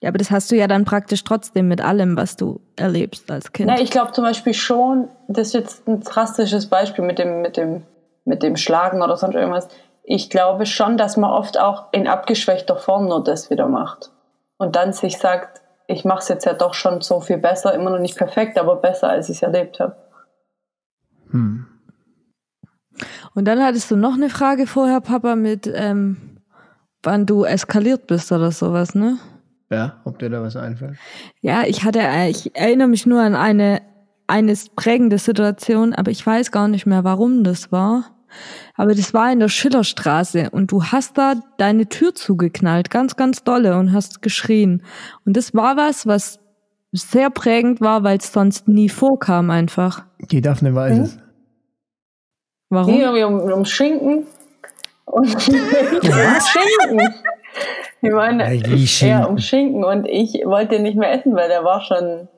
[0.00, 3.52] Ja, aber das hast du ja dann praktisch trotzdem mit allem, was du erlebst als
[3.52, 3.68] Kind.
[3.68, 7.56] Na, ich glaube zum Beispiel schon, das ist jetzt ein drastisches Beispiel mit dem, mit
[7.56, 7.82] dem,
[8.24, 9.68] mit dem Schlagen oder sonst irgendwas.
[10.02, 14.10] Ich glaube schon, dass man oft auch in abgeschwächter Form nur das wieder macht.
[14.56, 15.59] Und dann sich sagt,
[15.90, 18.76] ich mache es jetzt ja doch schon so viel besser, immer noch nicht perfekt, aber
[18.76, 19.96] besser, als ich es erlebt habe.
[21.30, 21.66] Hm.
[23.34, 26.38] Und dann hattest du noch eine Frage vorher, Papa, mit ähm,
[27.02, 29.18] wann du eskaliert bist oder sowas, ne?
[29.70, 30.96] Ja, ob dir da was einfällt.
[31.40, 33.80] Ja, ich hatte, ich erinnere mich nur an eine,
[34.26, 38.04] eine prägende Situation, aber ich weiß gar nicht mehr, warum das war.
[38.76, 43.44] Aber das war in der Schillerstraße und du hast da deine Tür zugeknallt, ganz, ganz
[43.44, 44.82] dolle und hast geschrien.
[45.26, 46.38] Und das war was, was
[46.92, 50.04] sehr prägend war, weil es sonst nie vorkam einfach.
[50.30, 51.02] Die Daphne weiß Hm?
[51.02, 51.18] es.
[52.68, 52.92] Warum?
[52.94, 54.26] Hier irgendwie um, um Schinken.
[55.04, 57.14] Und Schinken.
[58.02, 58.54] Ich meine,
[59.00, 59.84] Ja, um Schinken.
[59.84, 62.28] Und ich wollte den nicht mehr essen, weil der war schon,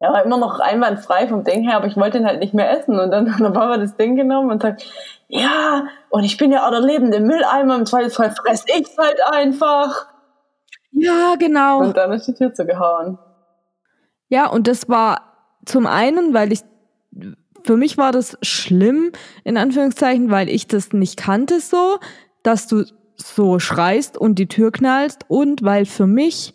[0.00, 2.70] er war immer noch einwandfrei vom Ding her, aber ich wollte ihn halt nicht mehr
[2.78, 2.98] essen.
[2.98, 4.84] Und dann hat der Papa das Ding genommen und sagt,
[5.28, 10.06] ja, und ich bin ja auch der lebende Mülleimer, im Zweifelsfall fress ich's halt einfach.
[10.92, 11.80] Ja, genau.
[11.80, 13.18] Und dann ist die Tür zugehauen.
[14.28, 15.32] Ja, und das war
[15.64, 16.60] zum einen, weil ich,
[17.64, 19.12] für mich war das schlimm,
[19.44, 21.98] in Anführungszeichen, weil ich das nicht kannte so,
[22.42, 22.84] dass du
[23.16, 26.54] so schreist und die Tür knallst und weil für mich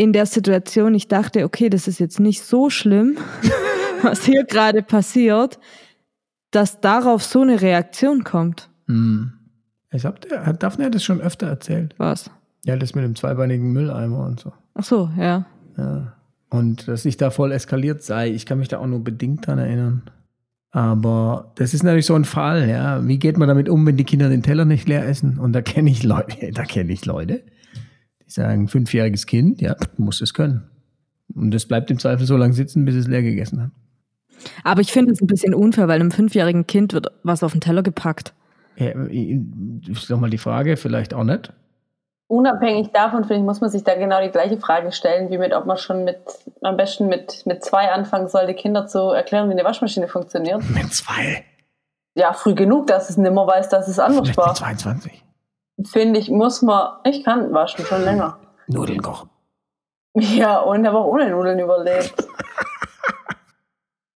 [0.00, 3.18] in der Situation ich dachte, okay, das ist jetzt nicht so schlimm,
[4.02, 5.58] was hier gerade passiert,
[6.50, 8.70] dass darauf so eine Reaktion kommt.
[8.86, 9.34] Hm.
[9.92, 10.18] Ich hab,
[10.58, 11.94] Daphne hat es schon öfter erzählt.
[11.98, 12.30] Was?
[12.64, 14.54] Ja, das mit dem zweibeinigen Mülleimer und so.
[14.72, 15.44] Ach so, ja.
[15.76, 16.14] Ja.
[16.48, 19.58] Und dass ich da voll eskaliert sei, ich kann mich da auch nur bedingt dran
[19.58, 20.04] erinnern.
[20.70, 23.06] Aber das ist natürlich so ein Fall, ja.
[23.06, 25.38] Wie geht man damit um, wenn die Kinder den Teller nicht leer essen?
[25.38, 27.42] Und da kenne ich Leute, da kenne ich Leute,
[28.30, 30.68] die sagen, fünfjähriges Kind, ja, muss es können.
[31.34, 33.70] Und es bleibt im Zweifel so lange sitzen, bis es leer gegessen hat.
[34.64, 37.60] Aber ich finde es ein bisschen unfair, weil einem fünfjährigen Kind wird was auf den
[37.60, 38.32] Teller gepackt.
[38.76, 41.52] Ja, ist doch mal die Frage, vielleicht auch nicht.
[42.28, 45.52] unabhängig davon, finde ich, muss man sich da genau die gleiche Frage stellen, wie mit,
[45.52, 46.18] ob man schon mit,
[46.62, 50.62] am besten mit, mit zwei anfangen sollte, Kinder zu erklären, wie eine Waschmaschine funktioniert.
[50.70, 51.44] Mit zwei.
[52.14, 54.48] Ja, früh genug, dass es nimmer weiß, dass es anders Vielleicht war.
[54.48, 55.24] mit 22.
[55.84, 58.38] Finde ich, muss man, ich kann waschen schon länger.
[58.66, 59.30] Nudeln kochen.
[60.14, 62.14] Ja, und habe auch ohne Nudeln überlebt.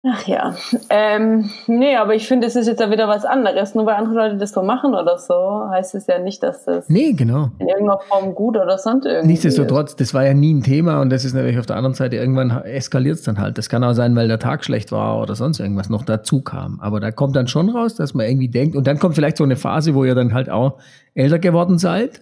[0.06, 0.54] Ach ja.
[0.90, 3.74] Ähm, nee, aber ich finde, es ist jetzt ja wieder was anderes.
[3.74, 6.90] Nur weil andere Leute das so machen oder so, heißt es ja nicht, dass das
[6.90, 7.48] Nee, genau.
[7.58, 11.08] in irgendeiner Form gut oder sonst irgendwie Nichtsdestotrotz, das war ja nie ein Thema und
[11.08, 13.56] das ist natürlich auf der anderen Seite, irgendwann eskaliert es dann halt.
[13.56, 16.80] Das kann auch sein, weil der Tag schlecht war oder sonst irgendwas noch dazu kam.
[16.80, 19.44] Aber da kommt dann schon raus, dass man irgendwie denkt, und dann kommt vielleicht so
[19.44, 20.78] eine Phase, wo ihr dann halt auch
[21.14, 22.20] älter geworden seid.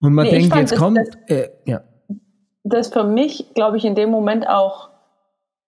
[0.00, 1.82] Und man Nee, denkt, fand, jetzt das- kommt, das- äh, ja,
[2.64, 4.90] das für mich, glaube ich, in dem Moment auch,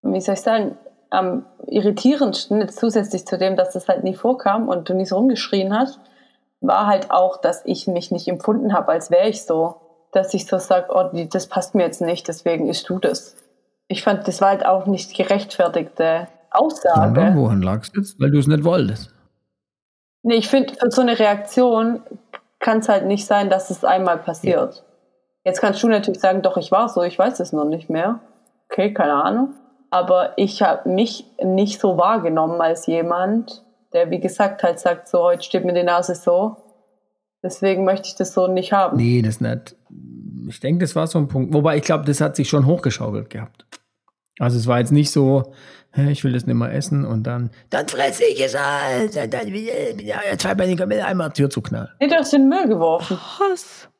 [0.02, 0.72] wie soll ich sagen,
[1.12, 5.16] am irritierendsten, jetzt zusätzlich zu dem, dass das halt nie vorkam und du nie so
[5.16, 6.00] rumgeschrien hast,
[6.60, 9.76] war halt auch, dass ich mich nicht empfunden habe, als wäre ich so.
[10.12, 13.36] Dass ich so sage, oh, das passt mir jetzt nicht, deswegen isst du das.
[13.88, 17.00] Ich fand, das war halt auch nicht gerechtfertigte Aussage.
[17.00, 18.20] sondern woran lag es jetzt?
[18.20, 19.10] Weil du es nicht wolltest.
[20.22, 22.02] Nee, ich finde, für so eine Reaktion
[22.58, 24.84] kann es halt nicht sein, dass es einmal passiert.
[25.44, 28.20] Jetzt kannst du natürlich sagen, doch, ich war so, ich weiß es noch nicht mehr.
[28.70, 29.54] Okay, keine Ahnung.
[29.93, 33.62] Aber ich habe mich nicht so wahrgenommen als jemand,
[33.93, 36.57] der, wie gesagt, halt sagt, so, heute steht mir die Nase so.
[37.43, 38.97] Deswegen möchte ich das so nicht haben.
[38.97, 39.76] Nee, das nicht.
[40.49, 41.53] Ich denke, das war so ein Punkt.
[41.53, 43.66] Wobei ich glaube, das hat sich schon hochgeschaukelt gehabt.
[44.38, 45.53] Also es war jetzt nicht so,
[45.95, 49.14] ich will das nicht mehr essen und dann, dann fresse ich es halt.
[49.14, 51.90] Und dann wieder, wieder zwei Beine kommen einmal Tür zu knallen.
[52.01, 53.18] Nee, du hast in den Müll geworfen.
[53.18, 53.90] Krass.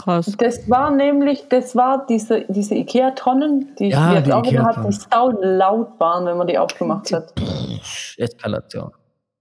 [0.00, 0.34] Krass.
[0.38, 4.88] Das war nämlich, das war diese, diese Ikea-Tonnen, die Ja, ich die auch wieder habe,
[4.88, 7.34] die sau laut waren, wenn man die aufgemacht hat.
[8.16, 8.92] Eskalation.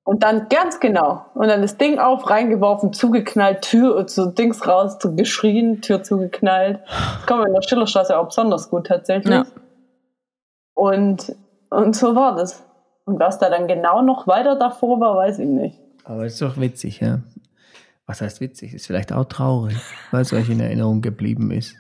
[0.03, 1.26] Und dann ganz genau.
[1.36, 6.03] Und dann das Ding auf, reingeworfen, zugeknallt, Tür und so Dings raus, so geschrien, Tür
[6.03, 6.80] zugeknallt.
[6.88, 9.34] Das kann man in der Schillerstraße auch besonders gut tatsächlich.
[9.34, 9.45] Ja.
[10.74, 11.36] Und,
[11.70, 12.64] und so war das.
[13.05, 15.78] Und was da dann genau noch weiter davor war, weiß ich nicht.
[16.03, 17.20] Aber ist doch witzig, ja.
[18.10, 18.74] Was heißt witzig?
[18.74, 19.78] Ist vielleicht auch traurig,
[20.12, 21.76] weil es euch in Erinnerung geblieben ist.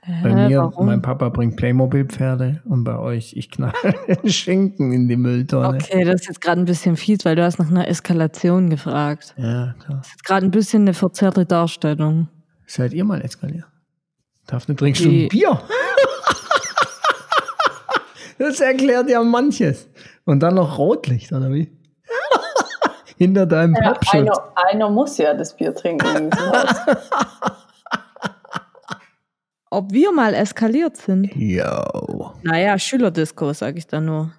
[0.00, 0.86] Bei Hä, mir, warum?
[0.86, 3.72] mein Papa bringt Playmobil-Pferde und bei euch, ich knall
[4.26, 5.78] Schinken in die Mülltonne.
[5.78, 9.34] Okay, das ist jetzt gerade ein bisschen fies, weil du hast nach einer Eskalation gefragt.
[9.36, 9.98] Ja, klar.
[9.98, 12.28] Das ist gerade ein bisschen eine verzerrte Darstellung.
[12.66, 13.66] Seid ihr mal eskaliert?
[14.46, 15.60] Daphne, trinkst du ein Bier?
[18.38, 19.88] das erklärt ja manches.
[20.24, 21.76] Und dann noch Rotlicht, oder wie?
[23.20, 24.14] Hinter deinem Ja, Popschutz.
[24.14, 24.32] einer,
[24.70, 26.30] einer muss ja das Bier trinken.
[29.70, 31.30] Ob wir mal eskaliert sind?
[31.36, 32.32] Yo.
[32.42, 34.32] Naja, Schülerdisco, sag ich da nur.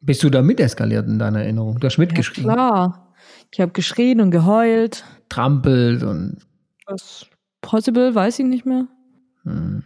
[0.00, 1.78] Bist du da mit eskaliert in deiner Erinnerung?
[1.80, 3.14] Du hast mitgeschrien, Klar.
[3.50, 5.04] Ich habe geschrien und geheult.
[5.28, 6.36] trampelt und
[6.86, 7.26] Was
[7.60, 8.86] possible, weiß ich nicht mehr.
[9.44, 9.84] hm.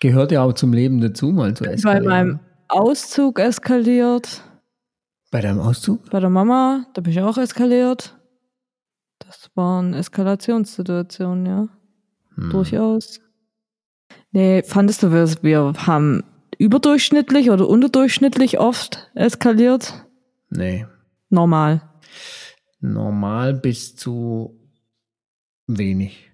[0.00, 2.04] gehört ja auch zum Leben dazu, mal zu Bei eskalieren.
[2.08, 4.42] meinem Auszug eskaliert.
[5.34, 6.10] Bei deinem Auszug?
[6.10, 8.16] Bei der Mama, da bin ich auch eskaliert.
[9.18, 11.68] Das waren Eskalationssituationen, ja.
[12.36, 12.50] Hm.
[12.50, 13.20] Durchaus.
[14.30, 16.22] Nee, fandest du, wir, haben
[16.56, 20.06] überdurchschnittlich oder unterdurchschnittlich oft eskaliert?
[20.50, 20.86] Nee.
[21.30, 21.82] Normal.
[22.78, 24.56] Normal bis zu
[25.66, 26.30] wenig.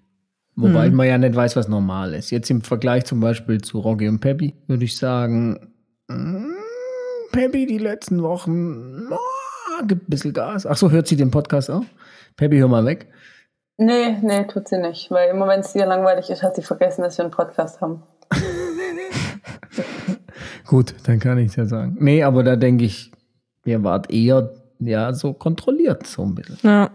[0.57, 0.94] Wobei Hm.
[0.94, 2.30] man ja nicht weiß, was normal ist.
[2.30, 5.72] Jetzt im Vergleich zum Beispiel zu Rocky und Peppy würde ich sagen,
[6.09, 6.59] mm,
[7.33, 10.66] Peppy die letzten Wochen oh, gibt ein bisschen Gas.
[10.66, 11.85] Ach so, hört sie den Podcast auch?
[12.37, 13.07] Peppy, hör mal weg.
[13.76, 15.11] nee, nee, tut sie nicht.
[15.11, 18.03] Weil immer wenn es ihr langweilig ist, hat sie vergessen, dass wir einen Podcast haben.
[20.66, 21.97] Gut, dann kann ich ja sagen.
[22.01, 23.12] Nee, aber da denke ich,
[23.64, 26.59] ihr wart eher ja so kontrolliert, so ein bisschen.
[26.62, 26.91] Ja.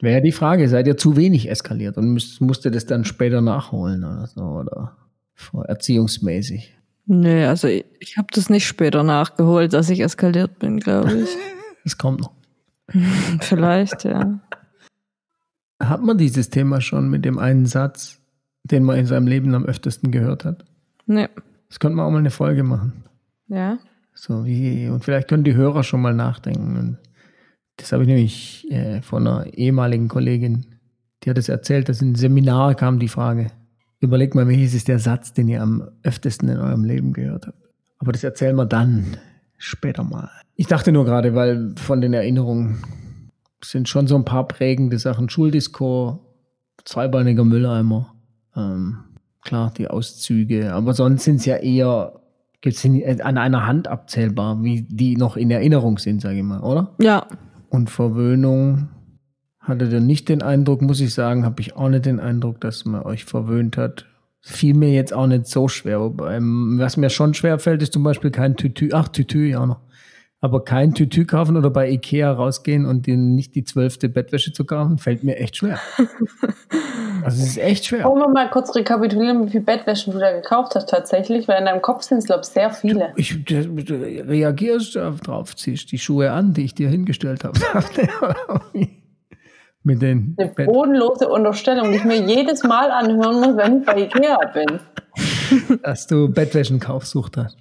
[0.00, 3.40] Wäre ja die Frage, seid ihr zu wenig eskaliert und müsst, musstet das dann später
[3.40, 4.96] nachholen oder so oder
[5.66, 6.77] erziehungsmäßig?
[7.10, 11.30] Nee, also ich, ich habe das nicht später nachgeholt, dass ich eskaliert bin, glaube ich.
[11.84, 12.32] Das kommt noch.
[13.40, 14.40] Vielleicht, ja.
[15.82, 18.20] Hat man dieses Thema schon mit dem einen Satz,
[18.64, 20.66] den man in seinem Leben am öftesten gehört hat?
[21.06, 21.28] Nee.
[21.70, 23.04] Das könnte man auch mal eine Folge machen.
[23.46, 23.78] Ja.
[24.12, 26.76] So wie, und vielleicht können die Hörer schon mal nachdenken.
[26.76, 26.98] Und
[27.78, 30.66] das habe ich nämlich äh, von einer ehemaligen Kollegin,
[31.22, 33.50] die hat es erzählt, dass in Seminar kam die Frage,
[34.00, 37.58] überlegt mal, welches ist der Satz, den ihr am öftesten in eurem Leben gehört habt.
[37.98, 39.16] Aber das erzählen wir dann
[39.56, 40.30] später mal.
[40.54, 42.82] Ich dachte nur gerade, weil von den Erinnerungen
[43.62, 45.28] sind schon so ein paar prägende Sachen.
[45.28, 46.20] Schuldisco,
[46.84, 48.14] zweibeiniger Mülleimer,
[48.56, 48.98] ähm,
[49.42, 52.18] klar, die Auszüge, aber sonst sind es ja eher
[52.60, 56.60] gibt's sind an einer Hand abzählbar, wie die noch in Erinnerung sind, sage ich mal,
[56.60, 56.94] oder?
[57.00, 57.26] Ja.
[57.68, 58.88] Und Verwöhnung,
[59.60, 62.84] Hattet ihr nicht den Eindruck, muss ich sagen, habe ich auch nicht den Eindruck, dass
[62.84, 64.06] man euch verwöhnt hat.
[64.40, 66.00] Fiel mir jetzt auch nicht so schwer.
[66.00, 68.90] Wobei, was mir schon schwer fällt, ist zum Beispiel kein Tütü.
[68.92, 69.80] Ach, Tütü ja noch.
[70.40, 74.64] Aber kein Tütü kaufen oder bei Ikea rausgehen und den, nicht die zwölfte Bettwäsche zu
[74.64, 75.78] kaufen, fällt mir echt schwer.
[77.24, 78.04] Also es ist echt schwer.
[78.04, 81.48] Wollen wir mal kurz rekapitulieren, wie viele Bettwäschen du da gekauft hast tatsächlich?
[81.48, 83.12] Weil in deinem Kopf sind es, glaube ich, sehr viele.
[83.16, 87.58] Ich du, du reagierst drauf, ziehst die Schuhe an, die ich dir hingestellt habe.
[89.88, 93.86] Mit den Eine Bett bodenlose Unterstellung, die ich mir jedes Mal anhören muss, wenn ich
[93.86, 95.78] bei Ikea bin.
[95.82, 97.56] dass du Bettwäschenkauffsucht hast.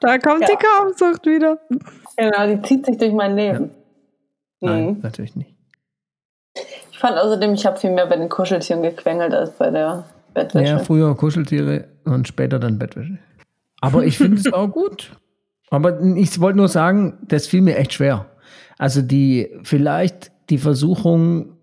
[0.00, 0.48] Da kommt Ja.
[0.48, 1.58] die Kaumsucht wieder.
[2.16, 3.70] Genau, die zieht sich durch mein Leben.
[4.60, 5.00] Nein, Mhm.
[5.02, 5.54] natürlich nicht.
[6.90, 10.72] Ich fand außerdem, ich habe viel mehr bei den Kuscheltieren gequengelt als bei der Bettwäsche.
[10.72, 13.18] Ja, früher Kuscheltiere und später dann Bettwäsche.
[13.82, 15.10] Aber ich finde es auch gut.
[15.68, 18.24] Aber ich wollte nur sagen, das fiel mir echt schwer.
[18.78, 21.56] Also die, vielleicht die Versuchung,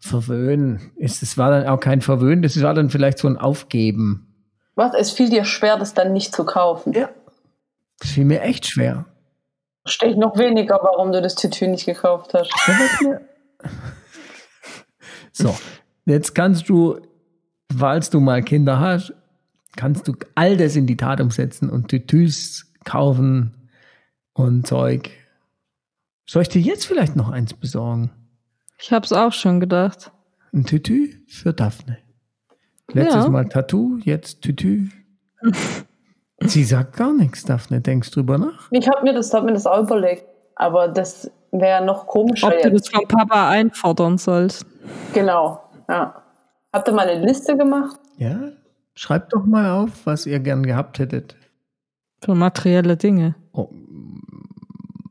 [0.00, 4.26] verwöhnen, ist, es war dann auch kein Verwöhnen, das war dann vielleicht so ein Aufgeben.
[4.74, 4.94] Was?
[4.94, 6.92] Es fiel dir schwer, das dann nicht zu kaufen.
[6.92, 7.10] Ja.
[8.00, 9.04] Das fiel mir echt schwer.
[9.84, 12.50] Verstehe ich noch weniger, warum du das Tütü nicht gekauft hast.
[15.32, 15.56] So,
[16.04, 17.00] jetzt kannst du,
[17.76, 19.14] falls du mal Kinder hast,
[19.76, 23.70] kannst du all das in die Tat umsetzen und Tütüs kaufen
[24.34, 25.10] und Zeug.
[26.26, 28.10] Soll ich dir jetzt vielleicht noch eins besorgen?
[28.78, 30.12] Ich hab's auch schon gedacht.
[30.52, 31.98] Ein Tütü für Daphne.
[32.92, 33.30] Letztes Ja.
[33.30, 34.88] Mal Tattoo, jetzt Tütü.
[36.40, 37.80] Sie sagt gar nichts, Daphne.
[37.80, 38.68] Denkst drüber nach?
[38.72, 40.24] Ich habe mir, das- hab mir das auch überlegt.
[40.56, 44.66] Aber das wäre noch komischer Ob du das vom Papa einfordern sollst.
[45.14, 46.22] Genau, ja.
[46.72, 47.98] Habt ihr mal eine Liste gemacht?
[48.16, 48.50] Ja.
[48.94, 51.36] Schreibt doch mal auf, was ihr gern gehabt hättet.
[52.22, 53.34] Für materielle Dinge.
[53.52, 53.68] Oh,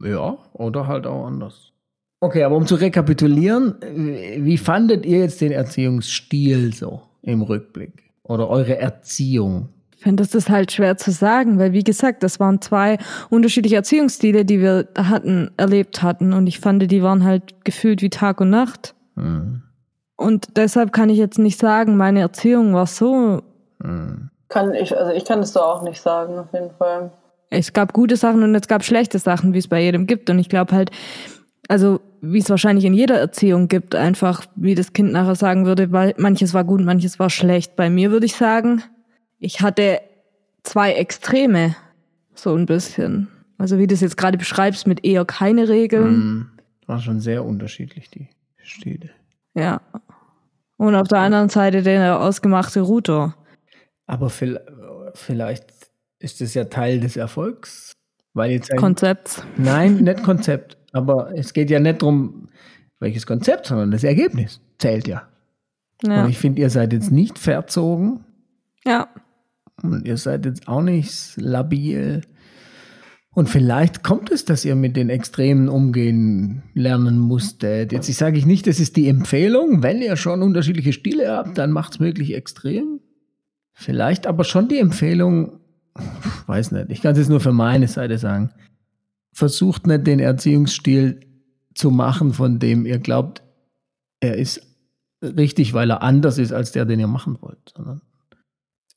[0.03, 1.71] ja, oder halt auch anders.
[2.19, 8.11] Okay, aber um zu rekapitulieren, äh, wie fandet ihr jetzt den Erziehungsstil so im Rückblick?
[8.23, 9.69] Oder eure Erziehung?
[9.95, 12.97] Ich finde, das ist halt schwer zu sagen, weil wie gesagt, das waren zwei
[13.29, 16.33] unterschiedliche Erziehungsstile, die wir hatten, erlebt hatten.
[16.33, 18.95] Und ich fand, die waren halt gefühlt wie Tag und Nacht.
[19.15, 19.61] Hm,
[20.15, 23.41] Und deshalb kann ich jetzt nicht sagen, meine Erziehung war so.
[23.81, 24.29] hm.
[24.49, 27.11] Kann ich, also ich kann es so auch nicht sagen, auf jeden Fall.
[27.51, 30.29] Es gab gute Sachen und es gab schlechte Sachen, wie es bei jedem gibt.
[30.29, 30.89] Und ich glaube halt,
[31.67, 35.91] also wie es wahrscheinlich in jeder Erziehung gibt, einfach wie das Kind nachher sagen würde,
[35.91, 37.75] weil manches war gut, manches war schlecht.
[37.75, 38.81] Bei mir würde ich sagen,
[39.37, 39.99] ich hatte
[40.63, 41.75] zwei Extreme,
[42.33, 43.27] so ein bisschen.
[43.57, 46.05] Also wie du es jetzt gerade beschreibst, mit eher keine Regeln.
[46.05, 46.47] Hm.
[46.87, 48.29] War schon sehr unterschiedlich, die
[48.63, 49.09] Stile.
[49.55, 49.81] Ja.
[50.77, 53.35] Und auf der anderen Seite der ausgemachte Router.
[54.07, 55.80] Aber vielleicht
[56.21, 57.93] ist es ja Teil des Erfolgs.
[58.33, 59.43] Weil jetzt ein, Konzept.
[59.57, 60.77] Nein, nicht Konzept.
[60.93, 62.49] Aber es geht ja nicht darum,
[62.99, 65.27] welches Konzept, sondern das Ergebnis zählt ja.
[66.03, 66.23] Ja.
[66.23, 68.21] Und ich finde, ihr seid jetzt nicht verzogen
[68.85, 69.09] ja.
[69.83, 72.21] und ihr seid jetzt auch nicht labil.
[73.33, 77.93] Und vielleicht kommt es, dass ihr mit den Extremen umgehen lernen musstet.
[77.93, 79.83] Jetzt ich sage ich nicht, das ist die Empfehlung.
[79.83, 82.99] Wenn ihr schon unterschiedliche Stile habt, dann macht es möglich extrem.
[83.73, 85.60] Vielleicht aber schon die Empfehlung,
[86.47, 88.51] weiß nicht, ich kann es jetzt nur für meine Seite sagen.
[89.33, 91.21] Versucht nicht den Erziehungsstil
[91.73, 93.41] zu machen, von dem ihr glaubt,
[94.19, 94.61] er ist
[95.21, 98.01] richtig, weil er anders ist als der, den ihr machen wollt, sondern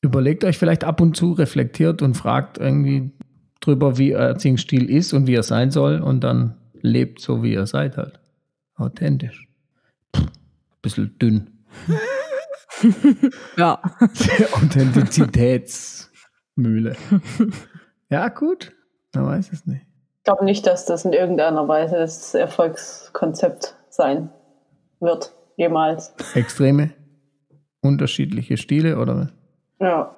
[0.01, 3.11] überlegt euch vielleicht ab und zu, reflektiert und fragt irgendwie
[3.59, 7.53] drüber, wie euer Erziehungsstil ist und wie er sein soll und dann lebt so, wie
[7.53, 8.19] ihr seid halt.
[8.75, 9.47] Authentisch.
[10.15, 10.25] Pff,
[10.81, 11.49] bisschen dünn.
[13.57, 13.79] Ja.
[16.57, 16.95] Authentizitätsmühle.
[18.09, 18.73] ja, gut.
[19.13, 19.85] Man weiß es nicht.
[20.17, 24.29] Ich glaube nicht, dass das in irgendeiner Weise das Erfolgskonzept sein
[24.99, 25.33] wird.
[25.57, 26.13] Jemals.
[26.33, 26.91] Extreme,
[27.81, 29.33] unterschiedliche Stile oder was?
[29.79, 30.15] Ja,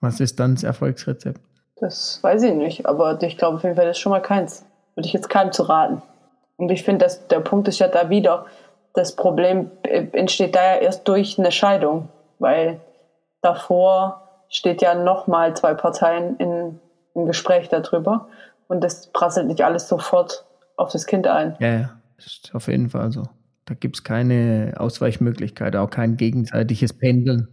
[0.00, 1.40] was ist dann das Erfolgsrezept?
[1.82, 2.86] das weiß ich nicht.
[2.86, 4.64] Aber ich glaube auf jeden Fall, das ist schon mal keins.
[4.94, 6.00] Würde ich jetzt keinem zu raten.
[6.56, 8.46] Und ich finde, dass der Punkt ist ja da wieder,
[8.94, 12.08] das Problem äh, entsteht da ja erst durch eine Scheidung.
[12.38, 12.80] Weil
[13.40, 14.21] davor
[14.52, 16.78] steht ja nochmal zwei Parteien in,
[17.14, 18.28] im Gespräch darüber.
[18.68, 20.44] Und das prasselt nicht alles sofort
[20.76, 21.56] auf das Kind ein.
[21.58, 23.24] Ja, ja, ist auf jeden Fall so.
[23.64, 27.48] Da gibt es keine Ausweichmöglichkeit, auch kein gegenseitiges Pendeln.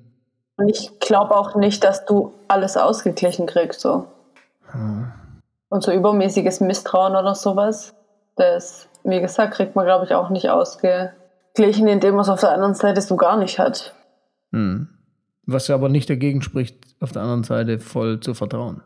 [0.57, 3.79] Und ich glaube auch nicht, dass du alles ausgeglichen kriegst.
[3.79, 4.07] So.
[4.71, 5.11] Hm.
[5.69, 7.93] Und so übermäßiges Misstrauen oder sowas,
[8.35, 12.51] das, wie gesagt, kriegt man, glaube ich, auch nicht ausgeglichen, indem man es auf der
[12.51, 13.93] anderen Seite so gar nicht hat.
[14.51, 14.98] Hm.
[15.51, 18.81] Was aber nicht dagegen spricht, auf der anderen Seite voll zu vertrauen.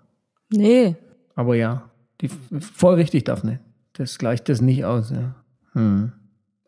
[0.50, 0.96] Nee.
[1.36, 1.90] Aber ja,
[2.22, 3.60] die, voll richtig, Daphne.
[3.94, 5.36] Das gleicht das nicht aus, ja.
[5.74, 6.14] Hm.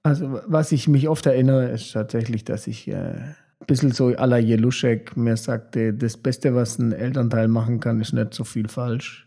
[0.03, 4.25] Also, was ich mich oft erinnere, ist tatsächlich, dass ich äh, ein bisschen so à
[4.25, 8.67] la Jeluschek mir sagte, das Beste, was ein Elternteil machen kann, ist nicht so viel
[8.67, 9.25] falsch.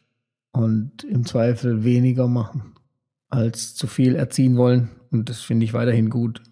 [0.53, 2.75] Und im Zweifel weniger machen,
[3.29, 4.91] als zu viel erziehen wollen.
[5.11, 6.43] Und das finde ich weiterhin gut.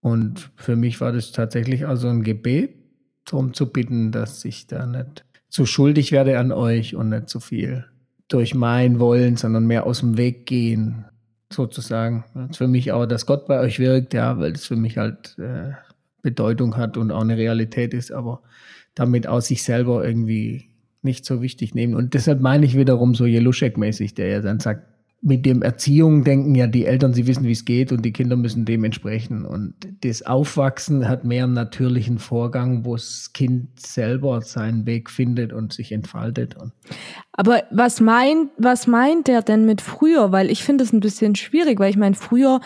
[0.00, 2.77] Und für mich war das tatsächlich also ein Gebet,
[3.32, 7.40] darum zu bitten, dass ich da nicht zu schuldig werde an euch und nicht zu
[7.40, 7.86] viel
[8.28, 11.06] durch mein Wollen, sondern mehr aus dem Weg gehen,
[11.50, 12.24] sozusagen.
[12.34, 14.98] Das ist für mich auch, dass Gott bei euch wirkt, ja, weil das für mich
[14.98, 15.72] halt äh,
[16.22, 18.42] Bedeutung hat und auch eine Realität ist, aber
[18.94, 20.68] damit aus sich selber irgendwie
[21.02, 21.94] nicht so wichtig nehmen.
[21.94, 24.82] Und deshalb meine ich wiederum so Jeluschek-mäßig, der ja dann sagt,
[25.20, 28.36] mit dem Erziehung denken ja die Eltern, sie wissen, wie es geht und die Kinder
[28.36, 29.44] müssen dementsprechend.
[29.44, 35.52] Und das Aufwachsen hat mehr einen natürlichen Vorgang, wo das Kind selber seinen Weg findet
[35.52, 36.56] und sich entfaltet.
[36.56, 36.72] Und
[37.32, 40.30] Aber was meint, was meint der denn mit früher?
[40.30, 42.60] Weil ich finde es ein bisschen schwierig, weil ich meine, früher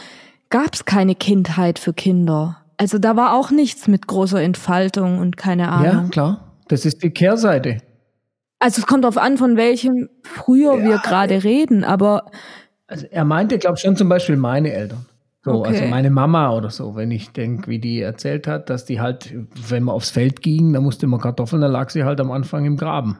[0.50, 2.58] gab es keine Kindheit für Kinder.
[2.76, 6.04] Also da war auch nichts mit großer Entfaltung und keine Ahnung.
[6.04, 7.78] ja, klar, das ist die Kehrseite.
[8.62, 12.30] Also es kommt darauf an, von welchem früher wir gerade reden, aber
[12.86, 15.04] Also er meinte, glaube ich, schon zum Beispiel meine Eltern.
[15.44, 15.70] So, Okay.
[15.70, 19.34] also meine Mama oder so, wenn ich denke, wie die erzählt hat, dass die halt,
[19.68, 22.64] wenn man aufs Feld ging, da musste man Kartoffeln, dann lag sie halt am Anfang
[22.64, 23.18] im Graben.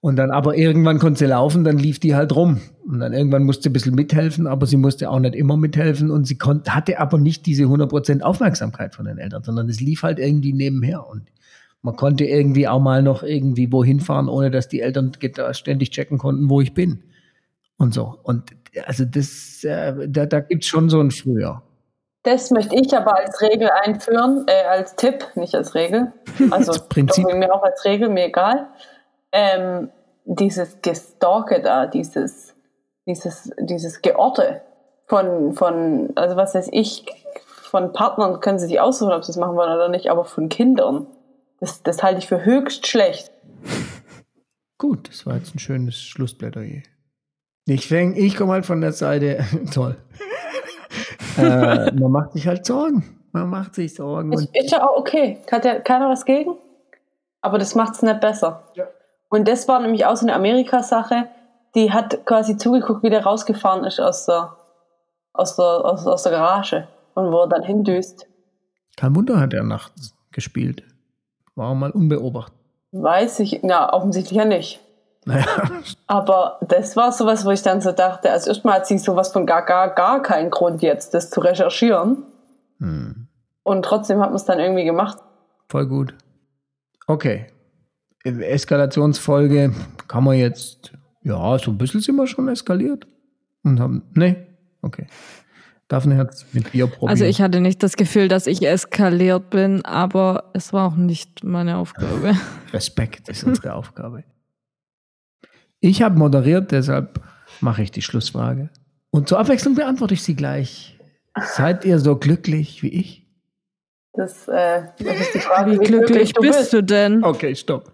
[0.00, 2.60] Und dann aber irgendwann konnte sie laufen, dann lief die halt rum.
[2.84, 6.10] Und dann irgendwann musste sie ein bisschen mithelfen, aber sie musste auch nicht immer mithelfen
[6.10, 10.02] und sie konnte, hatte aber nicht diese 100% Aufmerksamkeit von den Eltern, sondern es lief
[10.02, 11.06] halt irgendwie nebenher.
[11.06, 11.28] Und
[11.82, 15.12] man konnte irgendwie auch mal noch irgendwie wohin fahren, ohne dass die Eltern
[15.52, 17.04] ständig checken konnten, wo ich bin.
[17.76, 18.18] Und so.
[18.22, 18.50] Und
[18.86, 21.62] also das, äh, da, da gibt es schon so ein Früher.
[22.24, 26.12] Das möchte ich aber als Regel einführen, äh, als Tipp, nicht als Regel.
[26.50, 27.24] Also Als Prinzip.
[27.24, 28.68] doch mir auch als Regel, mir egal.
[29.32, 29.90] Ähm,
[30.24, 32.54] dieses Gestalke da, dieses,
[33.06, 34.62] dieses, dieses Georte
[35.06, 37.06] von, von, also was weiß ich,
[37.62, 40.48] von Partnern können sie sich aussuchen, ob sie es machen wollen oder nicht, aber von
[40.48, 41.06] Kindern,
[41.60, 43.30] das, das halte ich für höchst schlecht.
[44.78, 46.82] Gut, das war jetzt ein schönes Schlussplädoyer.
[47.66, 49.44] Ich, fäng- ich komme halt von der Seite,
[49.74, 49.96] toll.
[51.36, 53.20] äh, man macht sich halt Sorgen.
[53.32, 54.32] Man macht sich Sorgen.
[54.32, 56.56] Ist, ist ja auch okay, hat ja keiner was gegen,
[57.42, 58.64] aber das macht es nicht besser.
[58.74, 58.86] Ja.
[59.28, 61.28] Und das war nämlich auch so eine Amerika-Sache,
[61.74, 64.56] die hat quasi zugeguckt, wie der rausgefahren ist aus der,
[65.34, 68.26] aus der, aus, aus der Garage und wo er dann hindüst.
[68.96, 70.82] kein Wunder hat er nachts gespielt.
[71.58, 72.54] War mal unbeobachtet.
[72.92, 74.80] Weiß ich, na, offensichtlich ja nicht.
[75.24, 75.44] Naja,
[76.06, 79.44] Aber das war sowas, wo ich dann so dachte, also erstmal hat sie sowas von
[79.44, 82.22] gar, gar, gar keinen Grund jetzt, das zu recherchieren.
[82.78, 83.26] hm,
[83.64, 85.18] Und trotzdem hat man es dann irgendwie gemacht.
[85.68, 86.14] voll gut.
[87.08, 87.46] Okay.
[88.24, 89.72] Eskalationsfolge
[90.06, 90.92] kann man jetzt,
[91.22, 93.06] ja, so ein bisschen sind wir schon eskaliert.
[93.64, 94.46] Und haben, nee,
[94.82, 95.06] okay.
[95.88, 97.10] Daphne hat es mit Bier probiert.
[97.10, 101.42] also ich hatte nicht das Gefühl, dass ich eskaliert bin, aber es war auch nicht
[101.44, 102.34] meine Aufgabe.
[102.72, 104.24] Respekt ist unsere Aufgabe.
[105.80, 107.20] Ich habe moderiert, deshalb
[107.60, 108.68] mache ich die Schlussfrage.
[109.10, 110.98] Und zur Abwechslung beantworte ich sie gleich.
[111.40, 113.26] Seid ihr so glücklich wie ich?
[114.12, 117.24] Das, äh, das ist die Frage, Wie glücklich bist du denn?
[117.24, 117.92] Okay, stopp.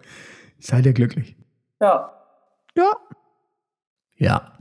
[0.59, 1.35] Seid ihr glücklich?
[1.79, 2.11] Ja.
[2.75, 2.91] Ja.
[4.17, 4.54] Ja.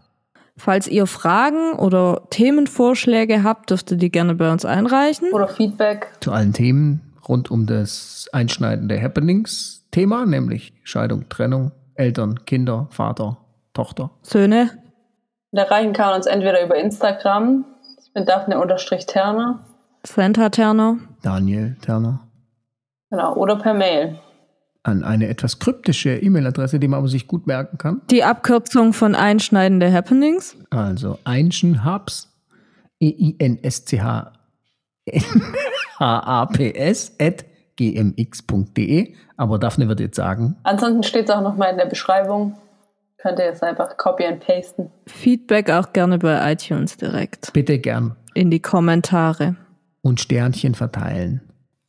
[0.57, 5.33] Falls ihr Fragen oder Themenvorschläge habt, dürft ihr die gerne bei uns einreichen.
[5.33, 6.13] Oder Feedback.
[6.21, 13.39] Zu allen Themen rund um das einschneidende Happenings-Thema, nämlich Scheidung, Trennung, Eltern, Kinder, Vater,
[13.73, 14.11] Tochter.
[14.23, 14.71] Söhne,
[15.51, 17.65] Und erreichen kann man uns entweder über Instagram,
[18.01, 19.65] ich bin Daphne-Terner,
[20.07, 20.99] Santa Terner.
[21.23, 22.21] Daniel Terner.
[23.11, 24.19] genau, oder per Mail.
[24.87, 28.03] An eine etwas kryptische E-Mail-Adresse, die man aber sich gut merken kann.
[28.11, 30.57] Die Abkürzung von einschneidende Happenings.
[30.71, 32.31] Also Einschenhabs,
[33.01, 33.09] E
[35.99, 37.45] E-I-N-S-C-H-H-A-P-S at
[37.77, 39.15] gmx.de.
[39.37, 42.55] Aber Daphne wird jetzt sagen, Ansonsten steht es auch nochmal in der Beschreibung.
[43.19, 44.91] Könnt ihr jetzt einfach copy and pasten.
[45.07, 47.53] Feedback auch gerne bei iTunes direkt.
[47.53, 49.57] bitte gern In die Kommentare
[50.03, 51.41] und Sternchen verteilen.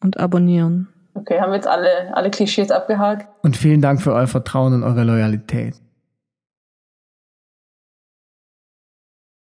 [0.01, 0.87] und abonnieren.
[1.15, 3.27] Okay, haben wir jetzt alle, alle Klischees abgehakt?
[3.41, 5.75] Und vielen Dank für euer Vertrauen und eure Loyalität.